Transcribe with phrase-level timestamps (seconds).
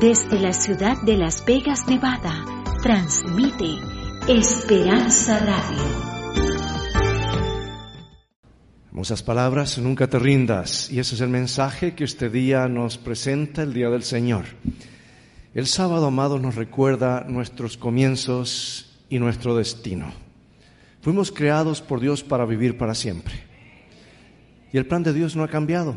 [0.00, 2.42] Desde la ciudad de Las Vegas, Nevada,
[2.82, 3.66] transmite
[4.26, 5.82] Esperanza Radio.
[8.88, 10.90] Hermosas palabras, nunca te rindas.
[10.90, 14.46] Y ese es el mensaje que este día nos presenta el Día del Señor.
[15.52, 20.14] El sábado, amado, nos recuerda nuestros comienzos y nuestro destino.
[21.02, 23.34] Fuimos creados por Dios para vivir para siempre.
[24.72, 25.94] Y el plan de Dios no ha cambiado.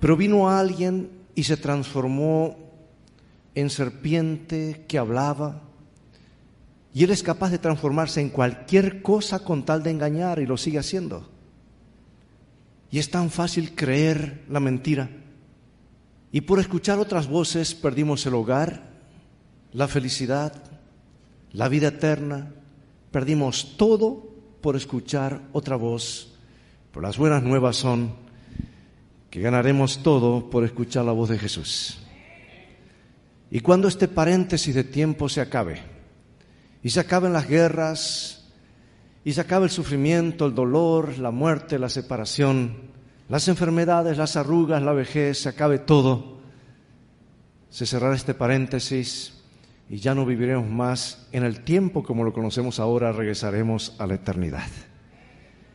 [0.00, 2.65] Pero vino alguien y se transformó
[3.56, 5.62] en serpiente que hablaba.
[6.94, 10.56] Y Él es capaz de transformarse en cualquier cosa con tal de engañar y lo
[10.56, 11.28] sigue haciendo.
[12.90, 15.10] Y es tan fácil creer la mentira.
[16.30, 18.90] Y por escuchar otras voces perdimos el hogar,
[19.72, 20.52] la felicidad,
[21.52, 22.52] la vida eterna.
[23.10, 26.34] Perdimos todo por escuchar otra voz.
[26.90, 28.14] Pero las buenas nuevas son
[29.30, 32.05] que ganaremos todo por escuchar la voz de Jesús.
[33.50, 35.80] Y cuando este paréntesis de tiempo se acabe,
[36.82, 38.44] y se acaben las guerras,
[39.24, 42.76] y se acabe el sufrimiento, el dolor, la muerte, la separación,
[43.28, 46.38] las enfermedades, las arrugas, la vejez, se acabe todo,
[47.70, 49.34] se cerrará este paréntesis
[49.88, 54.14] y ya no viviremos más en el tiempo como lo conocemos ahora, regresaremos a la
[54.14, 54.68] eternidad.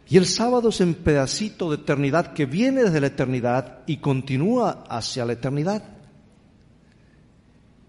[0.09, 4.83] Y el sábado es un pedacito de eternidad que viene desde la eternidad y continúa
[4.89, 5.83] hacia la eternidad.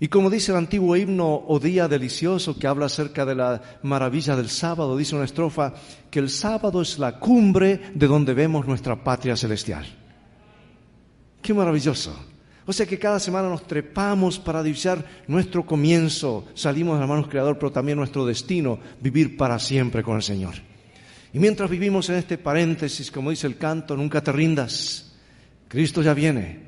[0.02, 4.34] Y como dice el antiguo himno o día delicioso que habla acerca de la maravilla
[4.34, 5.74] del sábado, dice una estrofa
[6.10, 9.86] que el sábado es la cumbre de donde vemos nuestra patria celestial.
[11.40, 12.18] Qué maravilloso.
[12.66, 17.20] O sea que cada semana nos trepamos para divisar nuestro comienzo, salimos de la mano
[17.20, 20.54] del Creador, pero también nuestro destino, vivir para siempre con el Señor.
[21.32, 25.14] Y mientras vivimos en este paréntesis, como dice el canto, nunca te rindas.
[25.68, 26.58] Cristo ya viene,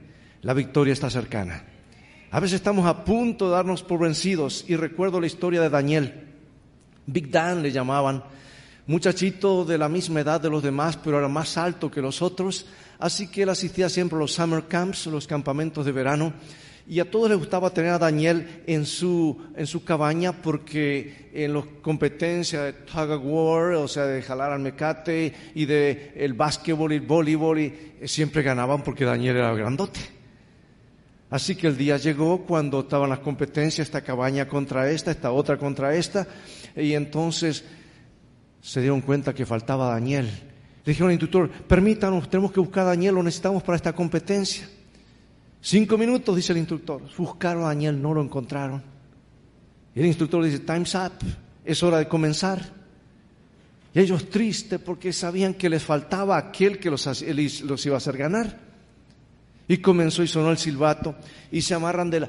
[0.43, 1.73] la victoria está cercana.
[2.35, 6.25] A veces estamos a punto de darnos por vencidos y recuerdo la historia de Daniel.
[7.07, 8.25] Big Dan le llamaban,
[8.89, 12.67] muchachito de la misma edad de los demás, pero era más alto que los otros,
[12.98, 16.33] así que él asistía siempre a los summer camps, los campamentos de verano,
[16.89, 21.55] y a todos les gustaba tener a Daniel en su, en su cabaña porque en
[21.55, 26.33] las competencias de tug of war, o sea, de jalar al mecate y de el
[26.33, 30.14] básquetbol y el voleibol, y, siempre ganaban porque Daniel era grandote.
[31.34, 35.58] Así que el día llegó cuando estaban las competencias, esta cabaña contra esta, esta otra
[35.58, 36.28] contra esta,
[36.77, 37.64] y entonces
[38.62, 40.27] se dieron cuenta que faltaba Daniel.
[40.27, 44.68] Le dijeron al instructor, permítanos, tenemos que buscar a Daniel, lo necesitamos para esta competencia.
[45.61, 47.02] Cinco minutos, dice el instructor.
[47.18, 48.80] Buscaron a Daniel, no lo encontraron.
[49.92, 51.14] Y el instructor dice, time's up,
[51.64, 52.62] es hora de comenzar.
[53.92, 57.05] Y ellos tristes porque sabían que les faltaba aquel que los,
[57.62, 58.73] los iba a hacer ganar.
[59.67, 61.14] Y comenzó y sonó el silbato
[61.51, 62.20] y se amarran de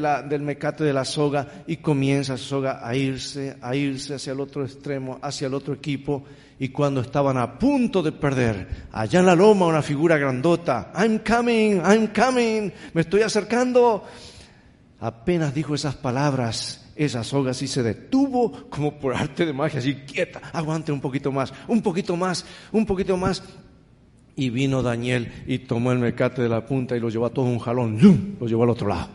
[0.00, 4.32] la, del mecate de la soga y comienza esa soga a irse, a irse hacia
[4.32, 6.24] el otro extremo, hacia el otro equipo.
[6.58, 11.20] Y cuando estaban a punto de perder, allá en la loma una figura grandota, I'm
[11.20, 14.04] coming, I'm coming, me estoy acercando.
[15.00, 19.94] Apenas dijo esas palabras, esa soga así se detuvo como por arte de magia, así
[19.94, 23.42] quieta, aguante un poquito más, un poquito más, un poquito más.
[24.36, 27.46] Y vino Daniel y tomó el mecate de la punta y lo llevó a todo
[27.46, 29.08] un jalón, lo llevó al otro lado.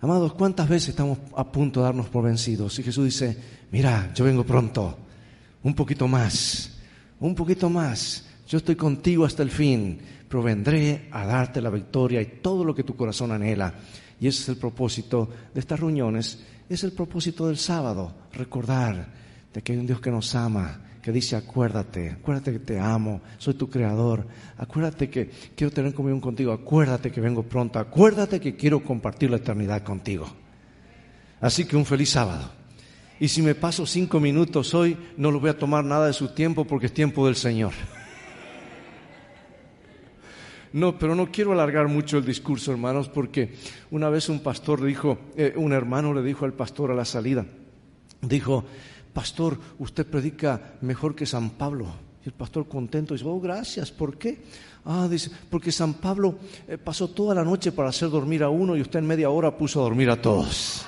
[0.00, 2.78] Amados, ¿cuántas veces estamos a punto de darnos por vencidos?
[2.78, 3.36] Y Jesús dice,
[3.70, 4.98] mira, yo vengo pronto,
[5.62, 6.78] un poquito más,
[7.18, 9.98] un poquito más, yo estoy contigo hasta el fin,
[10.28, 13.72] pero vendré a darte la victoria y todo lo que tu corazón anhela.
[14.20, 19.08] Y ese es el propósito de estas reuniones, es el propósito del sábado, recordar
[19.52, 23.20] de que hay un Dios que nos ama, que dice, acuérdate, acuérdate que te amo,
[23.38, 24.26] soy tu creador,
[24.58, 29.36] acuérdate que quiero tener comunión contigo, acuérdate que vengo pronto, acuérdate que quiero compartir la
[29.36, 30.26] eternidad contigo.
[31.40, 32.50] Así que un feliz sábado.
[33.20, 36.34] Y si me paso cinco minutos hoy, no lo voy a tomar nada de su
[36.34, 37.72] tiempo porque es tiempo del Señor.
[40.72, 43.54] No, pero no quiero alargar mucho el discurso, hermanos, porque
[43.92, 47.46] una vez un pastor dijo, eh, un hermano le dijo al pastor a la salida,
[48.22, 48.64] dijo,
[49.16, 51.86] pastor, usted predica mejor que San Pablo.
[52.22, 54.42] Y el pastor contento dice, oh, gracias, ¿por qué?
[54.84, 58.76] Ah, dice, porque San Pablo eh, pasó toda la noche para hacer dormir a uno
[58.76, 60.84] y usted en media hora puso a dormir a todos.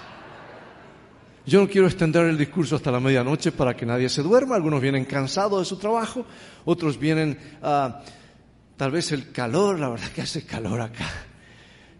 [1.46, 4.56] Yo no quiero extender el discurso hasta la medianoche para que nadie se duerma.
[4.56, 6.26] Algunos vienen cansados de su trabajo,
[6.66, 8.02] otros vienen, a
[8.76, 11.08] tal vez el calor, la verdad que hace calor acá,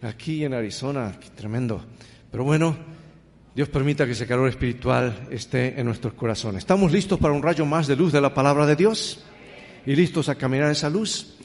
[0.03, 1.83] aquí en Arizona, tremendo.
[2.29, 2.98] Pero bueno,
[3.59, 6.59] Dios permita que ese calor espiritual esté en nuestros corazones.
[6.59, 9.21] ¿Estamos listos para un rayo más de luz de la palabra de Dios?
[9.85, 11.35] ¿Y listos a caminar esa luz?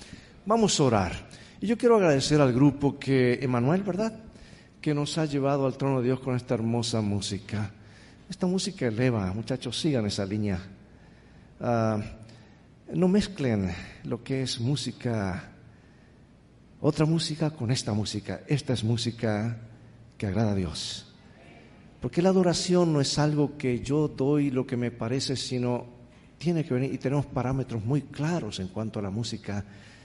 [0.47, 1.29] Vamos a orar.
[1.61, 4.17] Y yo quiero agradecer al grupo que, Emanuel, ¿verdad?
[4.81, 7.73] que nos ha llevado al trono de Dios con esta hermosa música.
[8.31, 10.61] Esta música eleva, muchachos, sigan esa línea.
[11.59, 12.01] Ah,
[12.93, 13.75] no mezclen
[14.05, 15.51] lo que es música,
[16.81, 18.43] otra música con esta música.
[18.47, 19.57] Esta es música
[20.17, 21.04] que agrada a Dios.
[22.05, 25.87] Porque la adoración no es algo que yo doy lo que me parece, sino
[26.37, 29.65] tiene que venir y tenemos parámetros muy claros en cuanto a la música.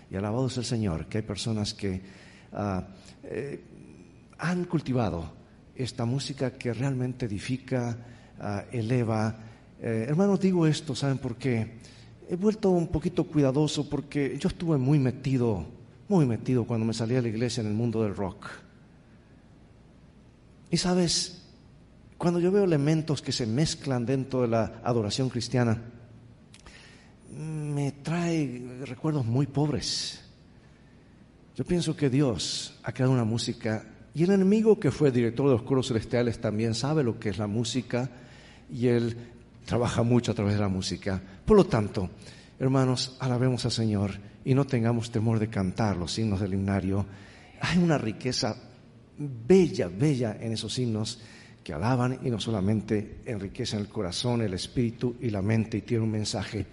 [0.09, 2.01] Y alabado el Señor, que hay personas que
[2.53, 2.87] ah,
[3.23, 3.61] eh,
[4.37, 5.29] han cultivado
[5.75, 7.97] esta música que realmente edifica,
[8.39, 9.35] ah, eleva.
[9.81, 11.79] Eh, hermanos, digo esto, ¿saben por qué?
[12.29, 15.65] He vuelto un poquito cuidadoso porque yo estuve muy metido,
[16.07, 18.47] muy metido cuando me salí a la iglesia en el mundo del rock.
[20.71, 21.38] Y sabes,
[22.19, 25.81] cuando yo veo elementos que se mezclan dentro de la adoración cristiana,
[27.31, 30.19] me trae recuerdos muy pobres.
[31.55, 35.53] Yo pienso que Dios ha creado una música y el enemigo que fue director de
[35.53, 38.09] los coros celestiales también sabe lo que es la música
[38.69, 39.15] y él
[39.65, 41.21] trabaja mucho a través de la música.
[41.45, 42.09] Por lo tanto,
[42.59, 44.11] hermanos, alabemos al Señor
[44.43, 47.05] y no tengamos temor de cantar los himnos del himnario.
[47.61, 48.57] Hay una riqueza
[49.17, 51.21] bella, bella en esos himnos
[51.69, 56.05] que alaban y no solamente enriquecen el corazón, el espíritu y la mente y tienen
[56.05, 56.65] un mensaje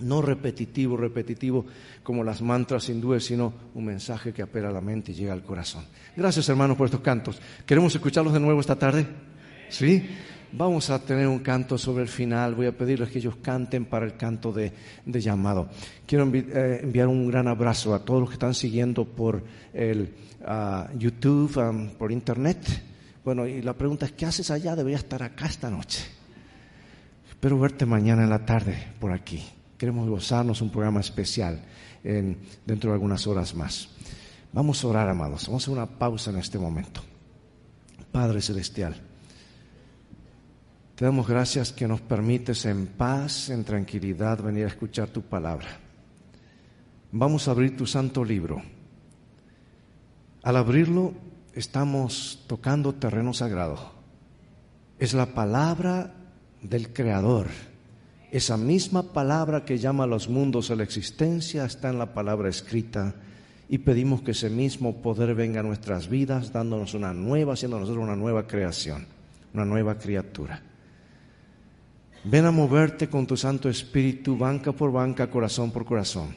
[0.00, 1.64] no repetitivo, repetitivo
[2.02, 5.42] como las mantras hindúes, sino un mensaje que apela a la mente y llega al
[5.42, 5.86] corazón.
[6.14, 7.40] Gracias hermanos por estos cantos.
[7.64, 9.06] ¿Queremos escucharlos de nuevo esta tarde?
[9.70, 10.06] ¿Sí?
[10.52, 12.54] Vamos a tener un canto sobre el final.
[12.54, 14.74] Voy a pedirles que ellos canten para el canto de,
[15.06, 15.70] llamado.
[16.06, 19.42] Quiero eh, enviar un gran abrazo a todos los que están siguiendo por
[19.72, 20.12] el
[20.44, 22.91] ah, YouTube, um, por Internet.
[23.24, 24.74] Bueno, y la pregunta es, ¿qué haces allá?
[24.74, 26.02] Debería estar acá esta noche.
[27.28, 29.42] Espero verte mañana en la tarde por aquí.
[29.78, 31.60] Queremos gozarnos un programa especial
[32.02, 33.88] dentro de algunas horas más.
[34.52, 35.46] Vamos a orar, amados.
[35.46, 37.00] Vamos a hacer una pausa en este momento.
[38.10, 38.94] Padre Celestial.
[40.94, 45.68] Te damos gracias que nos permites en paz, en tranquilidad, venir a escuchar tu palabra.
[47.12, 48.62] Vamos a abrir tu santo libro.
[50.42, 51.14] Al abrirlo,
[51.54, 53.92] estamos tocando terreno sagrado.
[54.98, 56.14] Es la palabra
[56.62, 57.48] del Creador.
[58.30, 62.48] Esa misma palabra que llama a los mundos a la existencia está en la palabra
[62.48, 63.14] escrita
[63.68, 68.04] y pedimos que ese mismo poder venga a nuestras vidas, dándonos una nueva, haciendo nosotros
[68.04, 69.06] una nueva creación,
[69.52, 70.62] una nueva criatura.
[72.24, 76.34] Ven a moverte con tu Santo Espíritu, banca por banca, corazón por corazón.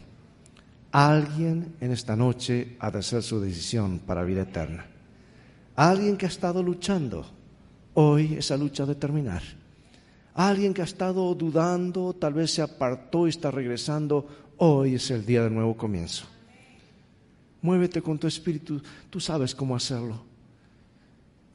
[0.91, 4.94] Alguien en esta noche ha de hacer su decisión para vida eterna.
[5.75, 7.25] Alguien que ha estado luchando,
[7.95, 9.42] hoy esa lucha ha de terminar.
[10.33, 14.25] Alguien que ha estado dudando, tal vez se apartó y está regresando,
[14.57, 16.25] hoy es el día del nuevo comienzo.
[17.62, 20.24] Muévete con tu espíritu, tú sabes cómo hacerlo.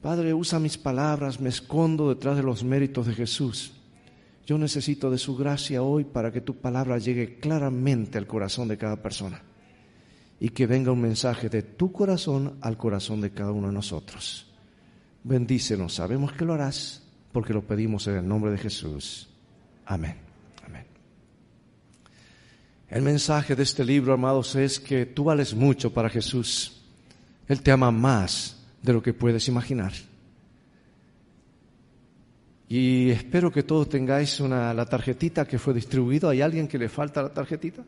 [0.02, 3.73] Padre, usa mis palabras, me escondo detrás de los méritos de Jesús.
[4.46, 8.76] Yo necesito de su gracia hoy para que tu palabra llegue claramente al corazón de
[8.76, 9.43] cada persona
[10.40, 14.46] y que venga un mensaje de tu corazón al corazón de cada uno de nosotros.
[15.22, 19.28] Bendícenos, sabemos que lo harás porque lo pedimos en el nombre de Jesús.
[19.84, 20.16] Amén.
[20.66, 20.87] Amén.
[22.88, 26.81] El mensaje de este libro, amados, es que tú vales mucho para Jesús.
[27.46, 29.92] Él te ama más de lo que puedes imaginar.
[32.66, 36.30] Y espero que todos tengáis una, la tarjetita que fue distribuida.
[36.30, 37.85] ¿Hay alguien que le falta la tarjetita?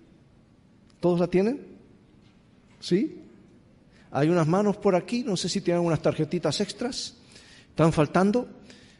[1.00, 1.71] ¿Todos la tienen?
[2.82, 3.22] ¿Sí?
[4.10, 7.14] Hay unas manos por aquí, no sé si tienen unas tarjetitas extras.
[7.70, 8.48] ¿Están faltando?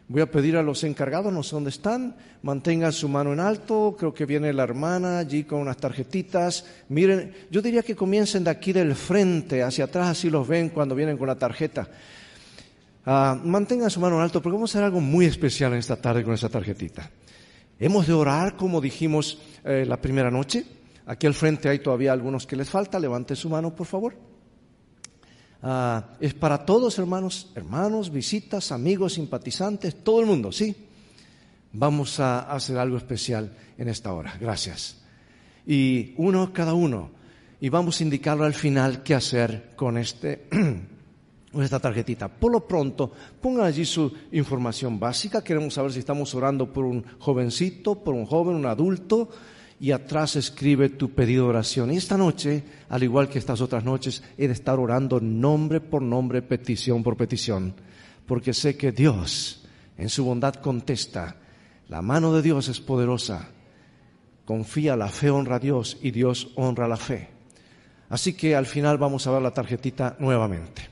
[0.08, 3.96] Voy a pedir a los encargados, no sé dónde están, mantengan su mano en alto,
[3.98, 6.64] creo que viene la hermana allí con unas tarjetitas.
[6.88, 10.94] Miren, yo diría que comiencen de aquí del frente hacia atrás, así los ven cuando
[10.94, 11.88] vienen con la tarjeta.
[13.04, 15.96] Ah, mantengan su mano en alto porque vamos a hacer algo muy especial en esta
[15.96, 17.10] tarde con esa tarjetita.
[17.80, 20.64] Hemos de orar como dijimos eh, la primera noche.
[21.06, 22.98] Aquí al frente hay todavía algunos que les falta.
[22.98, 24.14] Levante su mano, por favor.
[25.62, 30.74] Ah, es para todos, hermanos, hermanos, visitas, amigos, simpatizantes, todo el mundo, ¿sí?
[31.72, 34.36] Vamos a hacer algo especial en esta hora.
[34.40, 35.02] Gracias.
[35.66, 37.10] Y uno cada uno.
[37.60, 40.48] Y vamos a indicarlo al final qué hacer con este
[41.60, 42.28] esta tarjetita.
[42.28, 45.44] Por lo pronto, pongan allí su información básica.
[45.44, 49.28] Queremos saber si estamos orando por un jovencito, por un joven, un adulto.
[49.82, 51.90] Y atrás escribe tu pedido de oración.
[51.90, 56.00] Y esta noche, al igual que estas otras noches, he de estar orando nombre por
[56.02, 57.74] nombre, petición por petición.
[58.24, 59.64] Porque sé que Dios,
[59.98, 61.34] en su bondad, contesta.
[61.88, 63.48] La mano de Dios es poderosa.
[64.44, 67.30] Confía, la fe honra a Dios y Dios honra la fe.
[68.08, 70.88] Así que al final vamos a ver la tarjetita nuevamente.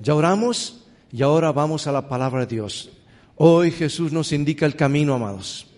[0.00, 2.90] Ya oramos y ahora vamos a la palabra de Dios.
[3.36, 5.75] Hoy Jesús nos indica el camino, amados.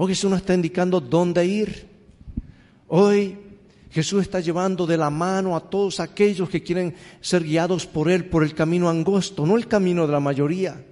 [0.00, 1.88] Hoy Jesús nos está indicando dónde ir.
[2.86, 3.36] Hoy
[3.90, 8.26] Jesús está llevando de la mano a todos aquellos que quieren ser guiados por Él
[8.26, 10.86] por el camino angosto, no el camino de la mayoría,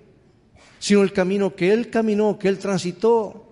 [0.81, 3.47] sino el camino que Él caminó, que Él transitó.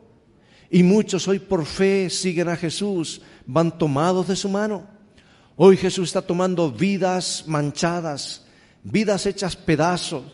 [0.73, 4.89] Y muchos hoy por fe siguen a Jesús, van tomados de su mano.
[5.55, 8.45] Hoy Jesús está tomando vidas manchadas,
[8.83, 10.25] vidas hechas pedazos,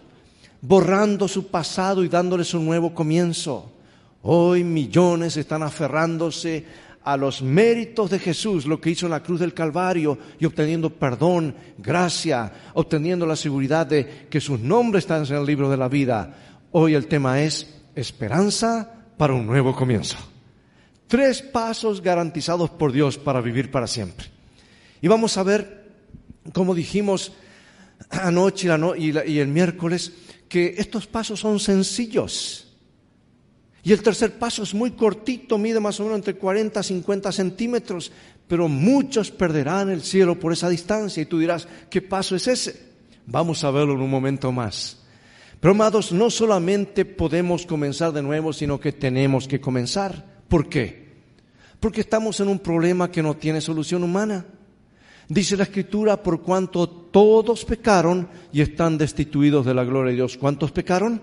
[0.62, 3.70] borrando su pasado y dándoles un nuevo comienzo.
[4.22, 6.64] Hoy millones están aferrándose
[7.02, 10.90] a los méritos de Jesús, lo que hizo en la cruz del Calvario y obteniendo
[10.90, 15.88] perdón, gracia, obteniendo la seguridad de que sus nombres están en el libro de la
[15.88, 16.34] vida.
[16.72, 20.16] Hoy el tema es esperanza para un nuevo comienzo.
[21.06, 24.26] Tres pasos garantizados por Dios para vivir para siempre.
[25.00, 25.88] Y vamos a ver,
[26.52, 27.32] como dijimos
[28.10, 30.12] anoche y el miércoles,
[30.48, 32.69] que estos pasos son sencillos
[33.82, 37.32] y el tercer paso es muy cortito, mide más o menos entre 40 y 50
[37.32, 38.12] centímetros,
[38.46, 42.90] pero muchos perderán el cielo por esa distancia y tú dirás, ¿qué paso es ese?
[43.26, 44.98] Vamos a verlo en un momento más.
[45.60, 50.42] Pero amados, no solamente podemos comenzar de nuevo, sino que tenemos que comenzar.
[50.48, 51.10] ¿Por qué?
[51.78, 54.44] Porque estamos en un problema que no tiene solución humana.
[55.28, 60.36] Dice la Escritura, por cuanto todos pecaron y están destituidos de la gloria de Dios.
[60.36, 61.22] ¿Cuántos pecaron?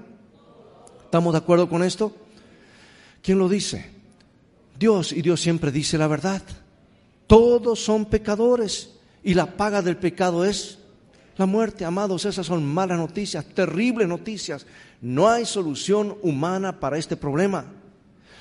[1.04, 2.16] ¿Estamos de acuerdo con esto?
[3.22, 3.92] ¿Quién lo dice?
[4.78, 6.42] Dios, y Dios siempre dice la verdad.
[7.26, 8.92] Todos son pecadores
[9.24, 10.80] y la paga del pecado es
[11.38, 11.86] la muerte.
[11.86, 14.66] Amados, esas son malas noticias, terribles noticias.
[15.02, 17.66] No hay solución humana para este problema.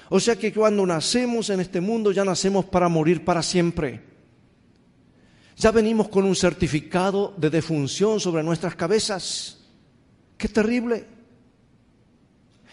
[0.08, 4.00] O sea que cuando nacemos en este mundo ya nacemos para morir para siempre.
[5.56, 9.58] Ya venimos con un certificado de defunción sobre nuestras cabezas.
[10.36, 11.15] Qué terrible.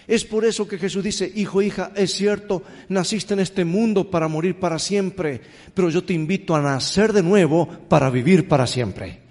[0.08, 4.28] Es por eso que Jesús dice, hijo, hija, es cierto, naciste en este mundo para
[4.28, 5.42] morir para siempre,
[5.74, 9.22] pero yo te invito a nacer de nuevo para vivir para siempre.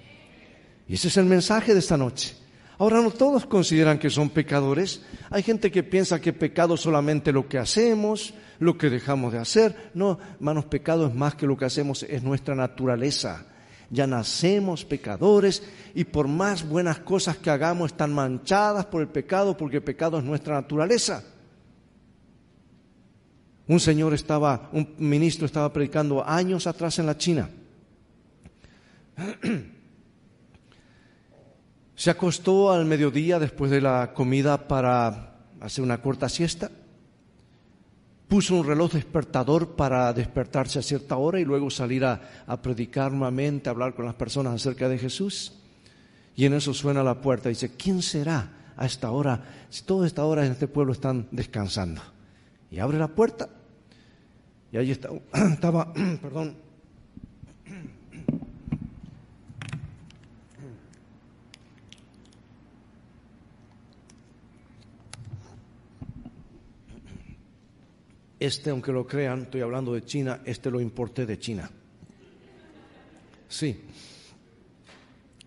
[0.88, 2.34] Y ese es el mensaje de esta noche.
[2.78, 5.02] Ahora no todos consideran que son pecadores.
[5.30, 9.38] Hay gente que piensa que pecado es solamente lo que hacemos, lo que dejamos de
[9.38, 9.90] hacer.
[9.94, 13.46] No, hermanos, pecado es más que lo que hacemos, es nuestra naturaleza
[13.92, 15.62] ya nacemos pecadores
[15.94, 20.18] y por más buenas cosas que hagamos están manchadas por el pecado porque el pecado
[20.18, 21.22] es nuestra naturaleza.
[23.68, 27.50] Un señor estaba, un ministro estaba predicando años atrás en la China.
[31.94, 36.70] Se acostó al mediodía después de la comida para hacer una corta siesta
[38.32, 42.18] puso un reloj despertador para despertarse a cierta hora y luego salir a,
[42.62, 45.60] predicar nuevamente, a hablar con las personas acerca de Jesús.
[46.34, 49.66] Y en eso suena la puerta y dice, ¿quién será a esta hora?
[49.68, 52.00] Si toda esta hora en este pueblo están descansando.
[52.70, 53.50] Y abre la puerta
[54.72, 55.10] y ahí está,
[55.52, 56.56] estaba, perdón,
[68.42, 71.70] Este, aunque lo crean, estoy hablando de China, este lo importé de China.
[73.49, 73.84] Sí.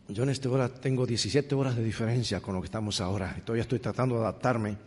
[0.07, 3.35] Yo en esta hora tengo 17 horas de diferencia con lo que estamos ahora.
[3.43, 4.77] Todavía estoy tratando de adaptarme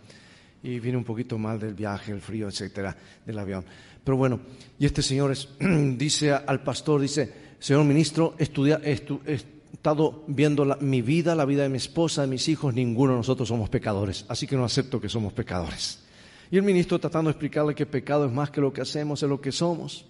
[0.62, 2.96] y viene un poquito mal del viaje, el frío, etcétera,
[3.26, 3.62] del avión.
[4.02, 4.40] Pero bueno,
[4.78, 5.36] y este señor
[5.98, 11.68] dice al pastor, dice, señor ministro, estudia, he estado viendo mi vida, la vida de
[11.68, 15.10] mi esposa, de mis hijos, ninguno de nosotros somos pecadores, así que no acepto que
[15.10, 16.07] somos pecadores.
[16.50, 19.28] Y el ministro tratando de explicarle que pecado es más que lo que hacemos, es
[19.28, 20.06] lo que somos.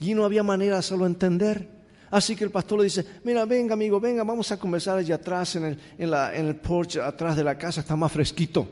[0.00, 1.68] Y no había manera de hacerlo entender.
[2.10, 5.56] Así que el pastor le dice, mira, venga amigo, venga, vamos a conversar allá atrás,
[5.56, 8.68] en el, porche, atrás de la casa, está más fresquito.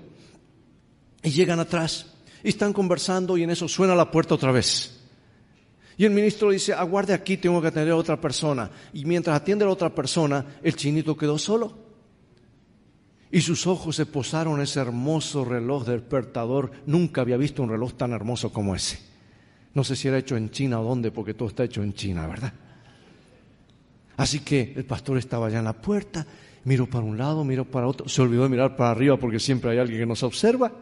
[1.23, 2.07] Y llegan atrás
[2.43, 4.99] y están conversando y en eso suena la puerta otra vez.
[5.97, 8.71] Y el ministro dice, aguarde aquí, tengo que atender a otra persona.
[8.93, 11.80] Y mientras atiende a la otra persona, el chinito quedó solo.
[13.33, 16.73] Y sus ojos se posaron en ese hermoso reloj despertador.
[16.87, 18.99] Nunca había visto un reloj tan hermoso como ese.
[19.73, 22.27] No sé si era hecho en China o dónde, porque todo está hecho en China,
[22.27, 22.53] ¿verdad?
[24.17, 26.27] Así que el pastor estaba allá en la puerta,
[26.65, 29.71] miró para un lado, miró para otro, se olvidó de mirar para arriba porque siempre
[29.71, 30.73] hay alguien que nos observa.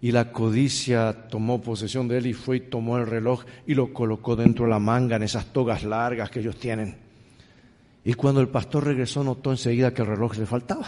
[0.00, 3.92] Y la codicia tomó posesión de él y fue y tomó el reloj y lo
[3.92, 6.96] colocó dentro de la manga en esas togas largas que ellos tienen.
[8.04, 10.86] Y cuando el pastor regresó notó enseguida que el reloj le faltaba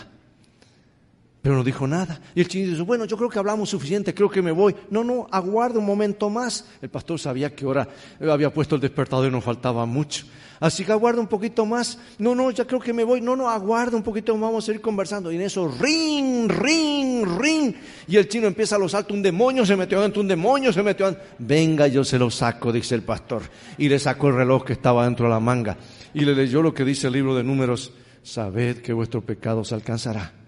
[1.45, 2.19] Pero no dijo nada.
[2.35, 4.75] Y el chino dice, bueno, yo creo que hablamos suficiente, creo que me voy.
[4.89, 6.65] No, no, aguarde un momento más.
[6.81, 7.87] El pastor sabía que ahora
[8.19, 10.25] había puesto el despertador y no faltaba mucho.
[10.59, 11.99] Así que aguarda un poquito más.
[12.17, 13.21] No, no, ya creo que me voy.
[13.21, 15.31] No, no, aguarda un poquito, vamos a ir conversando.
[15.31, 17.75] Y en eso, ring, ring, ring.
[18.09, 19.15] Y el chino empieza a los saltos.
[19.15, 21.25] Un demonio se metió dentro, un demonio se metió dentro.
[21.41, 23.43] Venga, yo se lo saco, dice el pastor.
[23.77, 25.77] Y le sacó el reloj que estaba dentro de la manga.
[26.15, 27.93] Y le leyó lo que dice el libro de números.
[28.23, 30.44] Sabed que vuestro pecado se alcanzará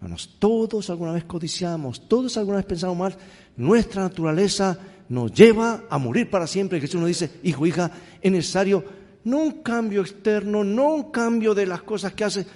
[0.00, 3.14] Hermanos, todos alguna vez codiciamos, todos alguna vez pensamos mal,
[3.58, 4.78] nuestra naturaleza
[5.10, 6.80] nos lleva a morir para siempre.
[6.80, 7.90] Jesús nos dice, hijo, hija,
[8.22, 8.82] es necesario
[9.24, 12.46] no un cambio externo, no un cambio de las cosas que hace,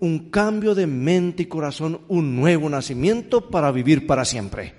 [0.00, 4.74] un cambio de mente y corazón, un nuevo nacimiento para vivir para siempre.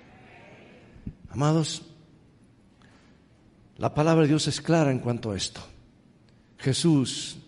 [1.32, 1.82] Amados,
[3.78, 5.62] la palabra de Dios es clara en cuanto a esto.
[6.60, 7.40] Jesús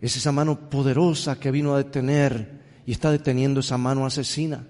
[0.00, 4.66] es esa mano poderosa que vino a detener y está deteniendo esa mano asesina.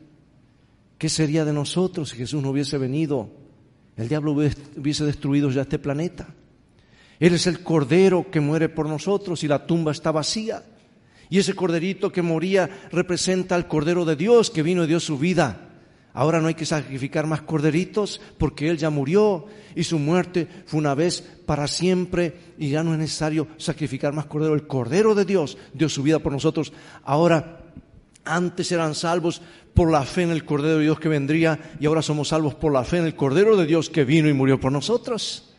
[0.99, 3.31] ¿Qué sería de nosotros si Jesús no hubiese venido?
[3.97, 6.35] El diablo hubiese destruido ya este planeta.
[7.19, 10.63] Él es el cordero que muere por nosotros y la tumba está vacía.
[11.29, 15.19] Y ese corderito que moría representa al cordero de Dios que vino y dio su
[15.19, 15.69] vida.
[16.13, 20.81] Ahora no hay que sacrificar más corderitos porque Él ya murió y su muerte fue
[20.81, 24.55] una vez para siempre y ya no es necesario sacrificar más cordero.
[24.55, 26.73] El cordero de Dios dio su vida por nosotros.
[27.05, 27.60] Ahora
[28.35, 29.41] antes eran salvos
[29.75, 32.73] por la fe en el Cordero de Dios que vendría y ahora somos salvos por
[32.73, 35.55] la fe en el Cordero de Dios que vino y murió por nosotros.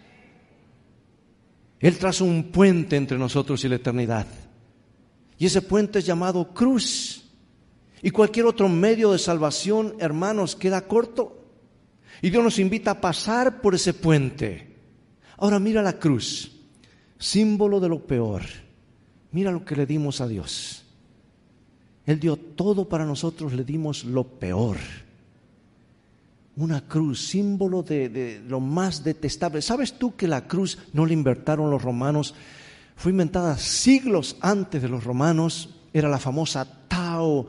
[1.79, 4.27] Él trazó un puente entre nosotros y la eternidad.
[5.37, 7.23] Y ese puente es llamado cruz.
[8.03, 11.43] Y cualquier otro medio de salvación, hermanos, queda corto.
[12.21, 14.77] Y Dios nos invita a pasar por ese puente.
[15.37, 16.51] Ahora mira la cruz,
[17.17, 18.43] símbolo de lo peor.
[19.31, 20.80] Mira lo que le dimos a Dios.
[22.05, 24.77] Él dio todo para nosotros, le dimos lo peor.
[26.58, 29.62] Una cruz, símbolo de, lo más detestable.
[29.62, 32.34] ¿Sabes tú que la cruz no la inventaron los romanos?
[32.96, 35.70] Fue inventada siglos antes de los romanos.
[35.93, 37.48] Era la famosa Tao,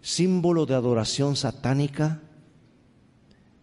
[0.00, 2.20] símbolo de adoración satánica.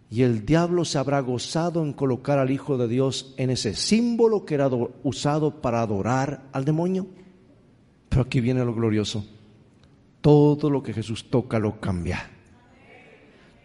[0.09, 4.43] Y el diablo se habrá gozado en colocar al Hijo de Dios en ese símbolo
[4.43, 4.69] que era
[5.03, 7.05] usado para adorar al demonio.
[8.09, 9.23] Pero aquí viene lo glorioso.
[10.21, 12.29] Todo lo que Jesús toca lo cambia.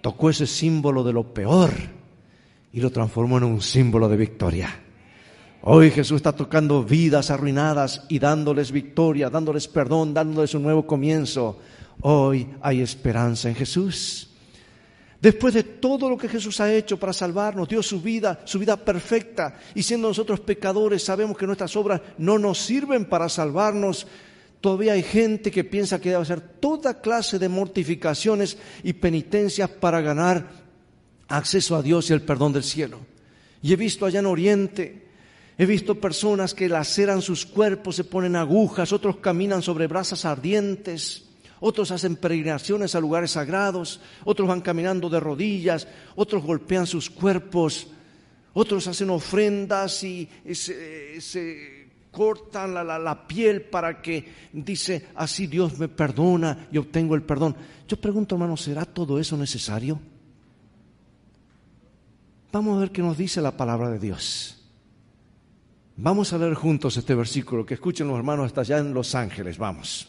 [0.00, 1.70] Tocó ese símbolo de lo peor
[2.72, 4.80] y lo transformó en un símbolo de victoria.
[5.62, 11.58] Hoy Jesús está tocando vidas arruinadas y dándoles victoria, dándoles perdón, dándoles un nuevo comienzo.
[12.02, 14.28] Hoy hay esperanza en Jesús.
[15.22, 18.76] Después de todo lo que Jesús ha hecho para salvarnos, dio su vida, su vida
[18.76, 24.06] perfecta, y siendo nosotros pecadores, sabemos que nuestras obras no nos sirven para salvarnos,
[24.64, 30.00] Todavía hay gente que piensa que debe hacer toda clase de mortificaciones y penitencias para
[30.00, 30.48] ganar
[31.28, 33.00] acceso a Dios y el perdón del cielo.
[33.60, 35.06] Y he visto allá en Oriente,
[35.58, 41.26] he visto personas que laceran sus cuerpos, se ponen agujas, otros caminan sobre brasas ardientes,
[41.60, 47.88] otros hacen peregrinaciones a lugares sagrados, otros van caminando de rodillas, otros golpean sus cuerpos,
[48.54, 51.20] otros hacen ofrendas y se,
[52.14, 57.56] cortan la, piel para que dice, así Dios me perdona y obtengo el perdón.
[57.88, 60.00] Yo pregunto, hermano, ¿será todo eso necesario?
[62.52, 64.62] Vamos a ver qué nos dice la palabra de Dios.
[65.96, 69.58] Vamos a leer juntos este versículo, que escuchen los hermanos hasta allá en Los Ángeles,
[69.58, 70.08] vamos.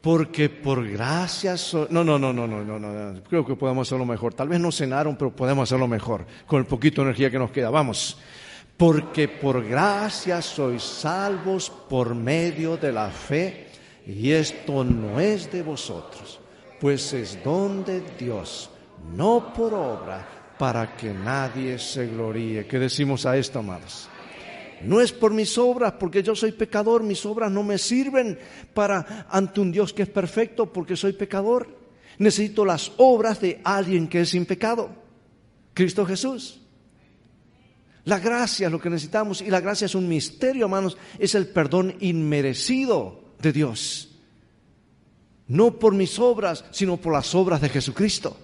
[0.00, 1.54] Porque por gracia
[1.90, 4.34] No, no, no, no, no, no, no, creo que podemos hacerlo mejor.
[4.34, 7.52] Tal vez no cenaron, pero podemos hacerlo mejor, con el poquito de energía que nos
[7.52, 7.70] queda.
[7.70, 8.18] Vamos
[8.82, 13.70] porque por gracia sois salvos por medio de la fe,
[14.08, 16.40] y esto no es de vosotros,
[16.80, 18.70] pues es don de Dios,
[19.14, 20.26] no por obra,
[20.58, 22.66] para que nadie se gloríe.
[22.66, 24.08] ¿Qué decimos a esto, amados?
[24.82, 28.36] No es por mis obras, porque yo soy pecador, mis obras no me sirven
[28.74, 31.68] para ante un Dios que es perfecto, porque soy pecador.
[32.18, 34.90] Necesito las obras de alguien que es sin pecado,
[35.72, 36.61] Cristo Jesús.
[38.04, 41.46] La gracia es lo que necesitamos y la gracia es un misterio, hermanos, es el
[41.46, 44.08] perdón inmerecido de Dios.
[45.46, 48.36] No por mis obras, sino por las obras de Jesucristo.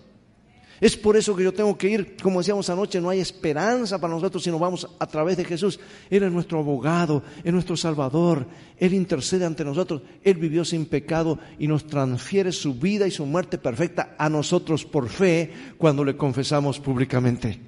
[0.81, 4.15] Es por eso que yo tengo que ir, como decíamos anoche, no hay esperanza para
[4.15, 5.81] nosotros si no vamos a través de Jesús.
[6.09, 11.41] Él es nuestro abogado, es nuestro Salvador, Él intercede ante nosotros, Él vivió sin pecado
[11.59, 16.17] y nos transfiere su vida y su muerte perfecta a nosotros por fe cuando le
[16.17, 17.68] confesamos públicamente.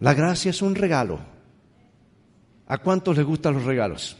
[0.00, 1.20] La gracia es un regalo.
[2.66, 4.16] ¿A cuántos les gustan los regalos?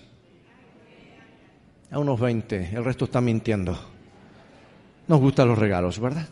[1.90, 3.76] A unos 20, el resto está mintiendo.
[5.08, 6.28] Nos gustan los regalos, ¿verdad?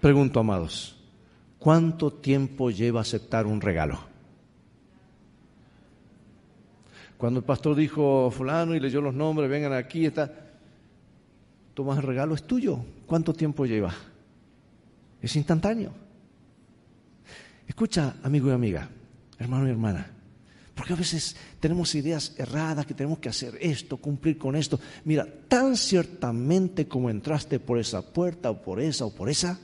[0.00, 0.96] Pregunto, amados,
[1.58, 3.98] ¿cuánto tiempo lleva aceptar un regalo?
[7.18, 10.32] Cuando el pastor dijo fulano y leyó los nombres, vengan aquí, está,
[11.74, 12.78] tomas el regalo, es tuyo.
[13.06, 13.92] ¿Cuánto tiempo lleva?
[15.20, 16.01] Es instantáneo.
[17.72, 18.86] Escucha, amigo y amiga,
[19.38, 20.06] hermano y hermana,
[20.74, 24.78] porque a veces tenemos ideas erradas que tenemos que hacer esto, cumplir con esto.
[25.06, 29.58] Mira, tan ciertamente como entraste por esa puerta o por esa o por esa,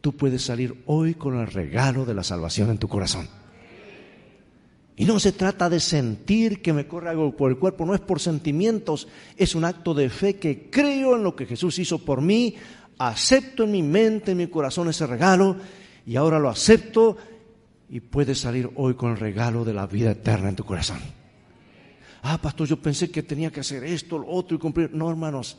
[0.00, 3.28] tú puedes salir hoy con el regalo de la salvación en tu corazón.
[4.94, 8.00] Y no se trata de sentir que me corre algo por el cuerpo, no es
[8.00, 12.20] por sentimientos, es un acto de fe que creo en lo que Jesús hizo por
[12.20, 12.54] mí,
[12.96, 15.56] acepto en mi mente, en mi corazón ese regalo
[16.06, 17.16] y ahora lo acepto
[17.88, 20.98] y puedes salir hoy con el regalo de la vida eterna en tu corazón.
[22.22, 24.94] Ah, pastor, yo pensé que tenía que hacer esto, lo otro y cumplir.
[24.94, 25.58] No, hermanos,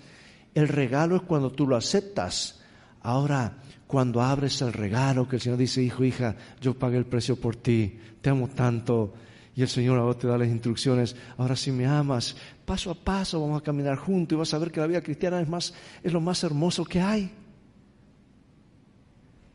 [0.53, 2.61] el regalo es cuando tú lo aceptas.
[3.01, 7.35] Ahora, cuando abres el regalo que el Señor dice, hijo, hija, yo pagué el precio
[7.35, 9.13] por ti, te amo tanto.
[9.55, 11.15] Y el Señor ahora te da las instrucciones.
[11.37, 14.71] Ahora si me amas, paso a paso vamos a caminar juntos y vas a ver
[14.71, 17.31] que la vida cristiana es, más, es lo más hermoso que hay.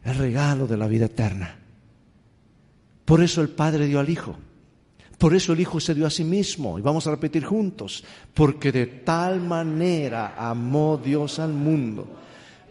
[0.04, 1.56] El regalo de la vida eterna.
[3.04, 4.36] Por eso el Padre dio al Hijo.
[5.18, 6.78] Por eso el Hijo se dio a sí mismo.
[6.78, 8.04] Y vamos a repetir juntos.
[8.32, 12.08] Porque de tal manera amó Dios al mundo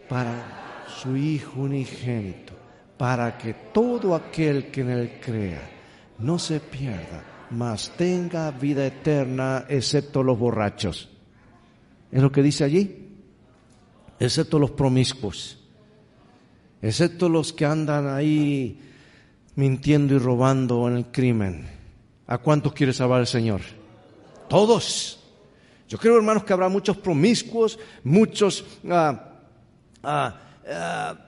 [0.08, 2.52] para su Hijo unigénito,
[2.96, 5.70] para que todo aquel que en él crea
[6.18, 11.08] no se pierda, mas tenga vida eterna, excepto los borrachos.
[12.10, 13.08] ¿Es lo que dice allí?
[14.18, 15.59] Excepto los promiscuos,
[16.82, 18.80] excepto los que andan ahí
[19.56, 21.68] mintiendo y robando en el crimen.
[22.26, 23.60] ¿A cuántos quiere salvar el Señor?
[24.48, 25.18] Todos.
[25.88, 29.32] Yo creo, hermanos, que habrá muchos promiscuos, muchos ah,
[30.02, 31.18] ah, ah,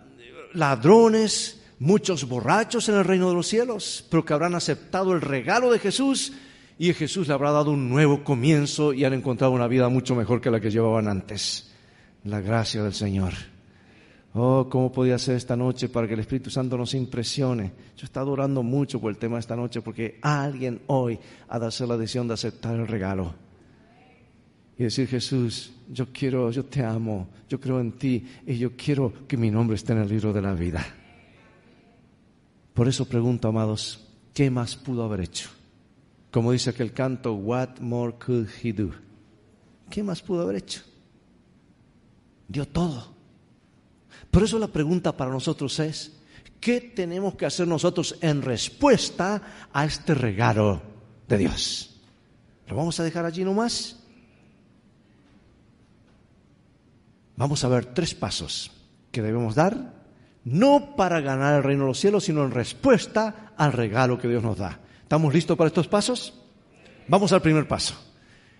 [0.55, 5.73] ladrones, muchos borrachos en el reino de los cielos, pero que habrán aceptado el regalo
[5.73, 6.33] de Jesús
[6.79, 10.41] y Jesús le habrá dado un nuevo comienzo y han encontrado una vida mucho mejor
[10.41, 11.71] que la que llevaban antes.
[12.25, 13.33] La gracia del Señor.
[14.35, 17.73] Oh, ¿cómo podía ser esta noche para que el Espíritu Santo nos impresione?
[17.97, 21.19] Yo he estado orando mucho por el tema de esta noche porque alguien hoy
[21.49, 23.35] ha de hacer la decisión de aceptar el regalo.
[24.79, 29.13] Y decir, Jesús, yo quiero, yo te amo, yo creo en ti y yo quiero
[29.29, 30.83] que mi nombre esté en el libro de la vida.
[32.73, 35.51] Por eso pregunto, amados, ¿qué más pudo haber hecho?
[36.31, 38.93] Como dice aquel canto, What more could he do?
[39.91, 40.81] ¿Qué más pudo haber hecho?
[42.49, 43.12] Dio todo.
[44.33, 46.11] Por eso la pregunta para nosotros es,
[46.59, 50.81] ¿qué tenemos que hacer nosotros en respuesta a este regalo
[51.29, 52.01] de Dios?
[52.67, 54.01] ¿Lo vamos a dejar allí nomás?
[57.37, 58.71] Vamos a ver tres pasos
[59.11, 60.03] que debemos dar,
[60.45, 64.43] no para ganar el reino de los cielos, sino en respuesta al regalo que Dios
[64.43, 64.81] nos da.
[65.03, 66.33] ¿Estamos listos para estos pasos?
[67.07, 67.95] Vamos al primer paso.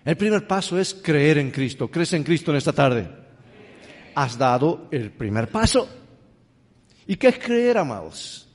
[0.05, 1.89] El primer paso es creer en Cristo.
[1.89, 3.22] ¿Crees en Cristo en esta tarde?
[4.15, 5.87] Has dado el primer paso.
[7.07, 8.47] ¿Y qué es creer, amados?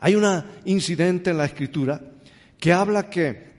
[0.00, 0.24] Hay un
[0.64, 2.00] incidente en la escritura
[2.58, 3.54] que habla que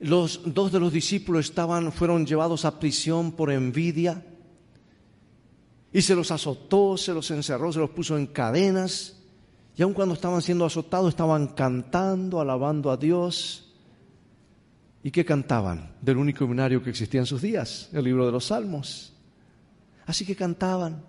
[0.00, 4.22] los dos de los discípulos estaban, fueron llevados a prisión por envidia
[5.92, 9.16] y se los azotó, se los encerró, se los puso en cadenas
[9.76, 13.74] y aun cuando estaban siendo azotados estaban cantando, alabando a Dios.
[15.02, 15.94] ¿Y qué cantaban?
[16.00, 19.15] Del único himnario que existía en sus días, el libro de los Salmos.
[20.06, 21.04] Así que cantaban.